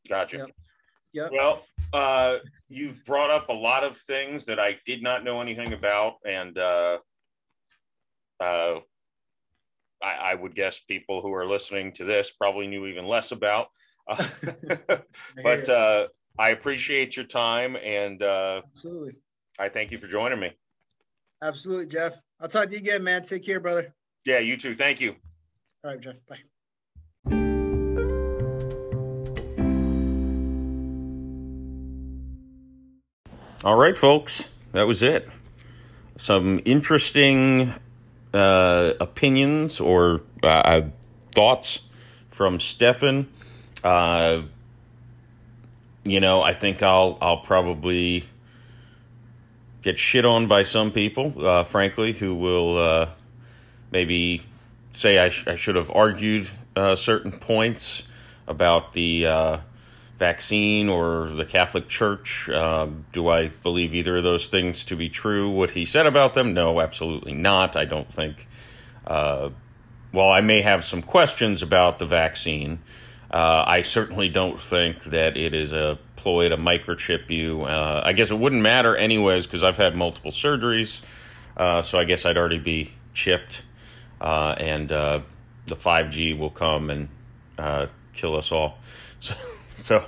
[0.09, 0.39] Gotcha.
[0.39, 0.51] Yep.
[1.13, 1.31] Yep.
[1.33, 2.39] Well, uh,
[2.69, 6.15] you've brought up a lot of things that I did not know anything about.
[6.27, 6.99] And, uh,
[8.41, 8.81] uh,
[10.03, 13.69] I, I would guess people who are listening to this probably knew even less about.
[15.43, 16.09] but uh,
[16.39, 19.17] I appreciate your time and uh, absolutely.
[19.59, 20.51] I thank you for joining me.
[21.43, 22.15] Absolutely, Jeff.
[22.41, 23.25] I'll talk to you again, man.
[23.25, 23.95] Take care, brother.
[24.25, 24.75] Yeah, you too.
[24.75, 25.15] Thank you.
[25.85, 26.17] All right, Jeff.
[26.27, 26.39] Bye.
[33.65, 34.49] All right, folks.
[34.73, 35.29] That was it.
[36.19, 37.73] Some interesting
[38.33, 40.83] uh, opinions or uh,
[41.33, 41.81] thoughts
[42.31, 43.29] from Stefan.
[43.83, 44.43] Uh,
[46.05, 48.29] you know, I think I'll I'll probably
[49.83, 53.09] get shit on by some people, uh, frankly, who will uh,
[53.91, 54.43] maybe
[54.93, 58.05] say I, sh- I, should have argued uh, certain points
[58.47, 59.59] about the uh,
[60.19, 62.49] vaccine or the Catholic Church.
[62.49, 65.51] Um, do I believe either of those things to be true?
[65.51, 66.55] What he said about them?
[66.55, 67.77] No, absolutely not.
[67.77, 68.49] I don't think.
[69.07, 69.51] Uh,
[70.13, 72.81] well, I may have some questions about the vaccine.
[73.31, 77.63] Uh, I certainly don't think that it is a ploy to microchip you.
[77.63, 81.03] Uh, I guess it wouldn't matter anyways because I've had multiple surgeries,
[81.57, 83.63] uh, so I guess I'd already be chipped,
[84.21, 85.21] uh, and uh,
[85.67, 87.09] the five G will come and
[87.59, 88.79] uh, kill us all.
[89.75, 90.05] So,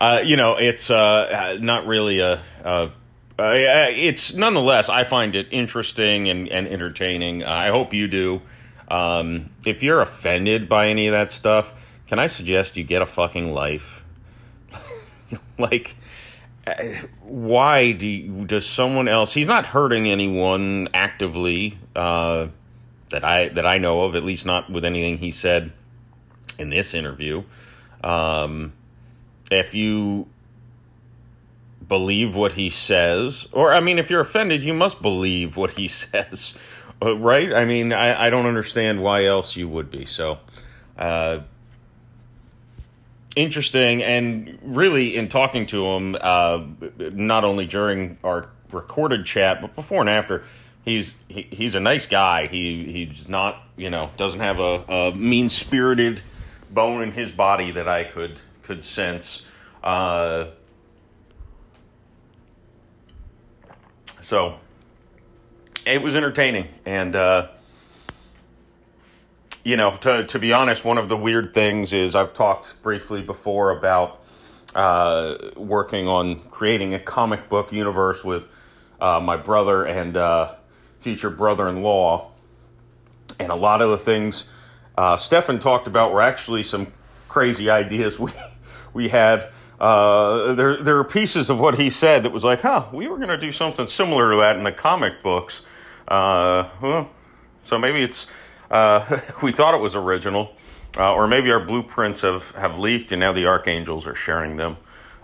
[0.00, 2.40] so you know, it's not really a.
[2.64, 2.90] a
[3.38, 7.44] it's nonetheless, I find it interesting and, and entertaining.
[7.44, 8.42] I hope you do.
[8.88, 11.72] Um, if you're offended by any of that stuff,
[12.06, 14.04] can I suggest you get a fucking life?
[15.58, 15.96] like,
[17.22, 19.32] why do you, does someone else?
[19.32, 22.48] He's not hurting anyone actively uh,
[23.10, 25.72] that I that I know of, at least not with anything he said
[26.58, 27.42] in this interview.
[28.02, 28.72] Um,
[29.50, 30.26] if you
[31.86, 35.88] believe what he says, or I mean, if you're offended, you must believe what he
[35.88, 36.54] says,
[37.02, 37.52] right?
[37.52, 40.04] I mean, I, I don't understand why else you would be.
[40.04, 40.38] So,
[40.96, 41.40] uh,
[43.36, 46.64] interesting and really in talking to him uh,
[46.98, 50.44] not only during our recorded chat but before and after
[50.84, 52.46] he's he, he's a nice guy.
[52.46, 56.20] He he's not you know doesn't have a, a mean spirited
[56.70, 59.46] bone in his body that I could could sense.
[59.82, 60.46] Uh,
[64.20, 64.58] so
[65.86, 67.16] it was entertaining and.
[67.16, 67.48] Uh,
[69.64, 73.22] you know, to to be honest, one of the weird things is I've talked briefly
[73.22, 74.22] before about
[74.74, 78.46] uh, working on creating a comic book universe with
[79.00, 80.54] uh, my brother and uh,
[81.00, 82.30] future brother-in-law,
[83.40, 84.48] and a lot of the things
[84.98, 86.88] uh, Stefan talked about were actually some
[87.28, 88.32] crazy ideas we
[88.92, 89.48] we had.
[89.80, 93.16] Uh, there there are pieces of what he said that was like, huh, we were
[93.16, 95.62] going to do something similar to that in the comic books.
[96.06, 97.10] Uh, well,
[97.62, 98.26] so maybe it's
[98.70, 100.52] uh, we thought it was original,
[100.96, 104.76] uh, or maybe our blueprints have, have leaked, and now the archangels are sharing them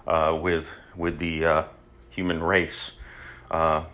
[0.07, 1.65] uh, with with the uh,
[2.11, 2.93] human race.
[3.51, 3.85] Uh,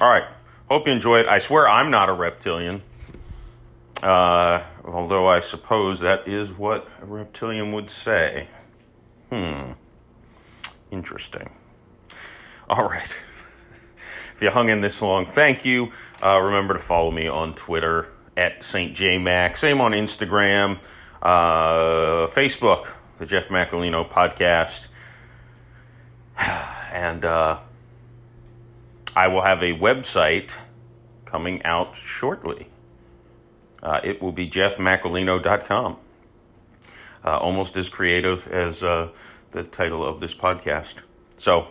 [0.00, 0.24] all right,
[0.68, 1.26] hope you enjoy it.
[1.26, 2.82] I swear I'm not a reptilian,
[4.02, 8.48] uh, although I suppose that is what a reptilian would say.
[9.30, 9.72] Hmm,
[10.90, 11.50] interesting.
[12.68, 13.14] All right.
[14.34, 15.92] If you hung in this long, thank you.
[16.22, 18.08] remember to follow me on Twitter
[18.40, 18.94] at St.
[18.94, 19.54] J Mac.
[19.58, 20.78] Same on Instagram,
[21.20, 24.88] uh, Facebook, the Jeff Macolino podcast.
[26.92, 27.60] And uh,
[29.14, 30.54] I will have a website
[31.24, 32.66] coming out shortly.
[33.80, 35.98] Uh, it will be jeffmacolino.com.
[37.24, 39.10] Uh, almost as creative as uh,
[39.52, 40.94] the title of this podcast.
[41.36, 41.68] So,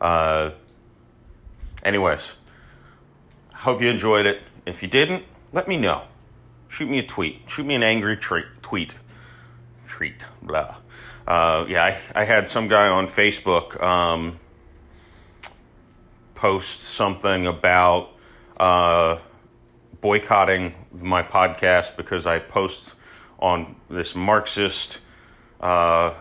[0.00, 0.50] uh,
[1.82, 2.34] anyways,
[3.52, 4.42] hope you enjoyed it.
[4.64, 6.04] If you didn't, let me know.
[6.68, 7.42] Shoot me a tweet.
[7.46, 8.96] Shoot me an angry tre- tweet.
[9.86, 10.24] Treat.
[10.42, 10.76] Blah.
[11.26, 14.38] Uh, yeah, I, I, had some guy on Facebook um,
[16.34, 18.10] post something about
[18.58, 19.18] uh,
[20.00, 22.94] boycotting my podcast because I post
[23.38, 25.00] on this Marxist,
[25.60, 26.14] uh,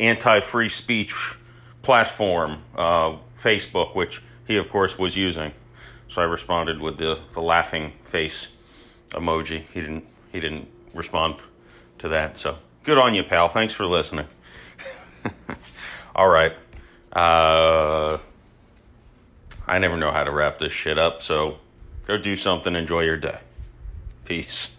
[0.00, 1.14] anti free speech
[1.82, 5.52] platform, uh, Facebook, which he, of course, was using.
[6.08, 8.48] So I responded with the, the laughing face
[9.14, 9.64] emoji.
[9.72, 11.36] He didn't he didn't respond
[11.98, 12.38] to that.
[12.38, 13.48] So good on you, pal.
[13.48, 14.26] Thanks for listening.
[16.14, 16.52] All right.
[17.12, 18.18] Uh,
[19.66, 21.58] I never know how to wrap this shit up, so
[22.06, 22.74] go do something.
[22.74, 23.38] Enjoy your day.
[24.24, 24.74] Peace.